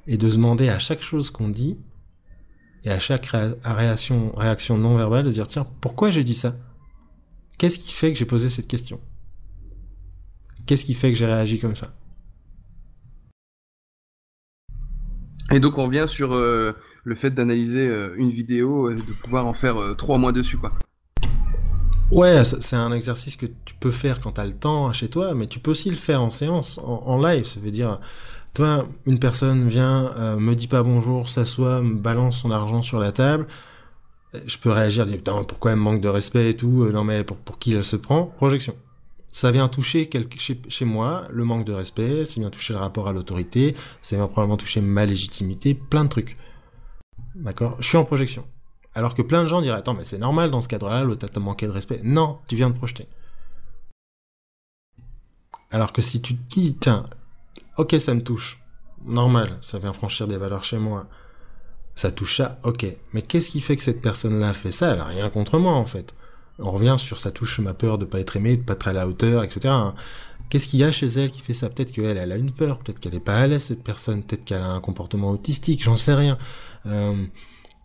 [0.06, 1.78] et de se demander à chaque chose qu'on dit
[2.84, 3.28] et à chaque
[3.64, 6.56] réaction, réaction non verbale de dire tiens, pourquoi j'ai dit ça?
[7.58, 9.00] Qu'est-ce qui fait que j'ai posé cette question?
[10.66, 11.94] Qu'est-ce qui fait que j'ai réagi comme ça?
[15.52, 16.74] Et donc on revient sur euh,
[17.06, 20.58] le fait d'analyser euh, une vidéo et de pouvoir en faire euh, trois mois dessus,
[20.58, 20.74] quoi.
[22.12, 25.34] Ouais, c'est un exercice que tu peux faire quand tu as le temps chez toi,
[25.34, 27.46] mais tu peux aussi le faire en séance, en, live.
[27.46, 28.00] Ça veut dire,
[28.54, 33.00] toi, une personne vient, euh, me dit pas bonjour, s'assoit, me balance son argent sur
[33.00, 33.48] la table.
[34.46, 36.90] Je peux réagir, dire putain, pourquoi elle me manque de respect et tout.
[36.92, 38.26] Non mais pour, qui elle se prend?
[38.26, 38.76] Projection
[39.36, 40.10] ça vient toucher
[40.70, 44.28] chez, moi le manque de respect, ça vient toucher le rapport à l'autorité, ça vient
[44.28, 46.38] probablement toucher ma légitimité, plein de trucs.
[47.36, 48.48] D'accord Je suis en projection.
[48.94, 51.40] Alors que plein de gens diraient Attends, mais c'est normal dans ce cadre-là, l'autre t'a
[51.40, 52.00] manqué de respect.
[52.04, 53.08] Non, tu viens de projeter.
[55.70, 57.10] Alors que si tu te dis Tiens,
[57.78, 58.60] ok, ça me touche.
[59.04, 61.08] Normal, ça vient franchir des valeurs chez moi.
[61.94, 62.86] Ça touche ça, ok.
[63.14, 64.94] Mais qu'est-ce qui fait que cette personne-là fait ça?
[64.94, 66.16] Elle a rien contre moi, en fait.
[66.58, 68.94] On revient sur ça touche ma peur de pas être aimé, de pas être à
[68.94, 69.74] la hauteur, etc.
[70.50, 71.70] Qu'est-ce qu'il y a chez elle qui fait ça?
[71.70, 74.46] Peut-être qu'elle, elle a une peur, peut-être qu'elle est pas à l'aise cette personne, peut-être
[74.46, 76.38] qu'elle a un comportement autistique, j'en sais rien.
[76.86, 77.26] Euh,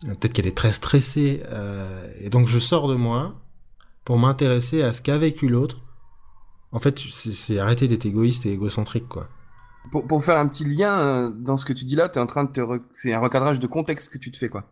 [0.03, 1.43] peut-être qu'elle est très stressée.
[1.47, 3.35] Euh, et donc je sors de moi
[4.05, 5.81] pour m'intéresser à ce qu'a vécu l'autre.
[6.71, 9.27] En fait, c'est arrêter d'être égoïste et égocentrique, quoi.
[9.91, 12.27] Pour, pour, faire un petit lien euh, dans ce que tu dis là, es en
[12.27, 12.61] train de te,
[12.91, 14.69] c'est un recadrage de contexte que tu te fais, quoi.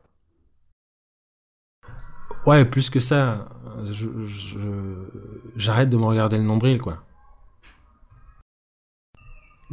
[2.45, 3.49] Ouais, plus que ça,
[5.55, 7.03] j'arrête de me regarder le nombril, quoi.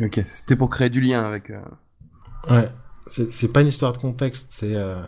[0.00, 1.50] Ok, c'était pour créer du lien avec.
[1.50, 1.60] Euh,
[2.50, 2.70] ouais,
[3.06, 4.74] c'est pas une histoire de contexte, c'est.
[4.74, 5.02] Euh,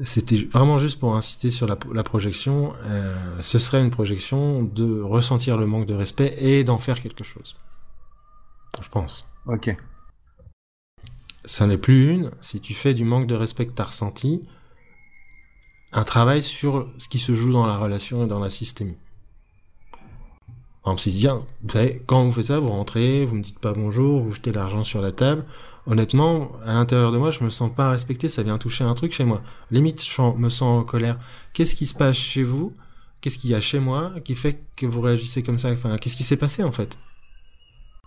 [0.00, 2.74] c'était vraiment juste pour insister sur la, la projection.
[2.84, 7.24] Euh, ce serait une projection de ressentir le manque de respect et d'en faire quelque
[7.24, 7.56] chose.
[8.82, 9.26] Je pense.
[9.46, 9.74] Ok.
[11.46, 12.30] Ça n'est plus une.
[12.42, 14.46] Si tu fais du manque de respect que tu as ressenti,
[15.92, 18.98] un travail sur ce qui se joue dans la relation et dans la systémie.
[20.86, 23.72] Par exemple, si vous savez, quand vous faites ça, vous rentrez, vous me dites pas
[23.72, 25.44] bonjour, vous jetez l'argent sur la table.
[25.86, 29.12] Honnêtement, à l'intérieur de moi, je me sens pas respecté, ça vient toucher un truc
[29.12, 29.42] chez moi.
[29.72, 31.18] Limite, je me sens en colère.
[31.54, 32.72] Qu'est-ce qui se passe chez vous?
[33.20, 35.72] Qu'est-ce qu'il y a chez moi qui fait que vous réagissez comme ça?
[35.72, 36.96] Enfin, qu'est-ce qui s'est passé en fait?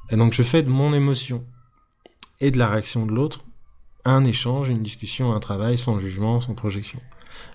[0.09, 1.43] Et donc, je fais de mon émotion
[2.39, 3.43] et de la réaction de l'autre
[4.05, 7.01] un échange, une discussion, un travail sans jugement, sans projection.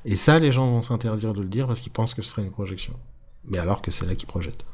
[0.05, 2.43] Et ça, les gens vont s'interdire de le dire parce qu'ils pensent que ce serait
[2.43, 2.93] une projection.
[3.47, 4.67] Mais alors que c'est là qu'ils projettent.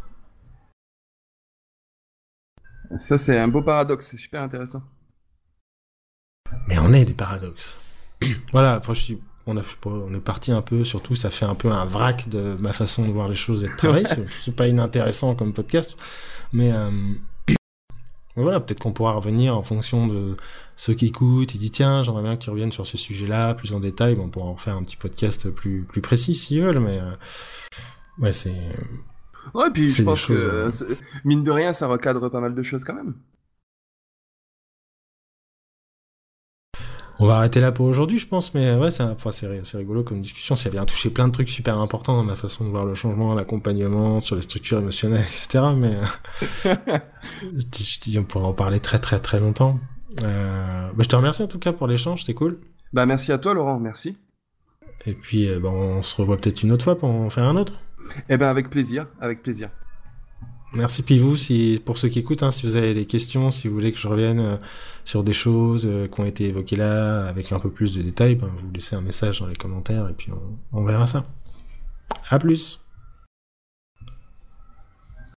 [2.99, 4.83] Ça, c'est un beau paradoxe, c'est super intéressant.
[6.67, 7.79] Mais on est des paradoxes.
[8.53, 11.55] voilà, après, je suis, on, a, on est parti un peu, surtout, ça fait un
[11.55, 14.07] peu un vrac de ma façon de voir les choses et de travailler.
[14.41, 15.97] c'est pas inintéressant comme podcast,
[16.53, 16.91] mais, euh,
[18.37, 20.37] voilà, peut-être qu'on pourra revenir en fonction de
[20.77, 21.55] ceux qui écoutent.
[21.55, 24.17] Il dit tiens, j'aimerais bien que tu reviennes sur ce sujet-là plus en détail.
[24.17, 27.13] Bon, on pourra en faire un petit podcast plus plus précis s'ils veulent, mais euh,
[28.19, 28.57] ouais, c'est
[29.55, 30.71] Ouais, puis je pense que, euh,
[31.25, 33.15] mine de rien, ça recadre pas mal de choses quand même.
[37.23, 39.31] On va arrêter là pour aujourd'hui, je pense, mais ouais, c'est enfin,
[39.75, 40.57] rigolo comme discussion.
[40.57, 43.35] Ça vient toucher plein de trucs super importants dans ma façon de voir le changement,
[43.35, 45.65] l'accompagnement, sur les structures émotionnelles, etc.
[45.77, 45.99] Mais
[47.43, 49.79] je dis, on pourrait en parler très très très longtemps.
[50.23, 50.89] Euh...
[50.93, 52.59] Bah, je te remercie en tout cas pour l'échange, c'était cool.
[52.95, 54.17] Bah merci à toi Laurent, merci.
[55.05, 57.75] Et puis bah, on se revoit peut-être une autre fois pour en faire un autre.
[58.29, 59.71] Eh ben avec plaisir, avec plaisir.
[60.73, 61.03] Merci.
[61.03, 63.75] Puis vous, si, pour ceux qui écoutent, hein, si vous avez des questions, si vous
[63.75, 64.57] voulez que je revienne euh,
[65.05, 68.37] sur des choses euh, qui ont été évoquées là, avec un peu plus de détails,
[68.37, 71.27] ben, vous laissez un message dans les commentaires et puis on, on verra ça.
[72.29, 72.81] À plus.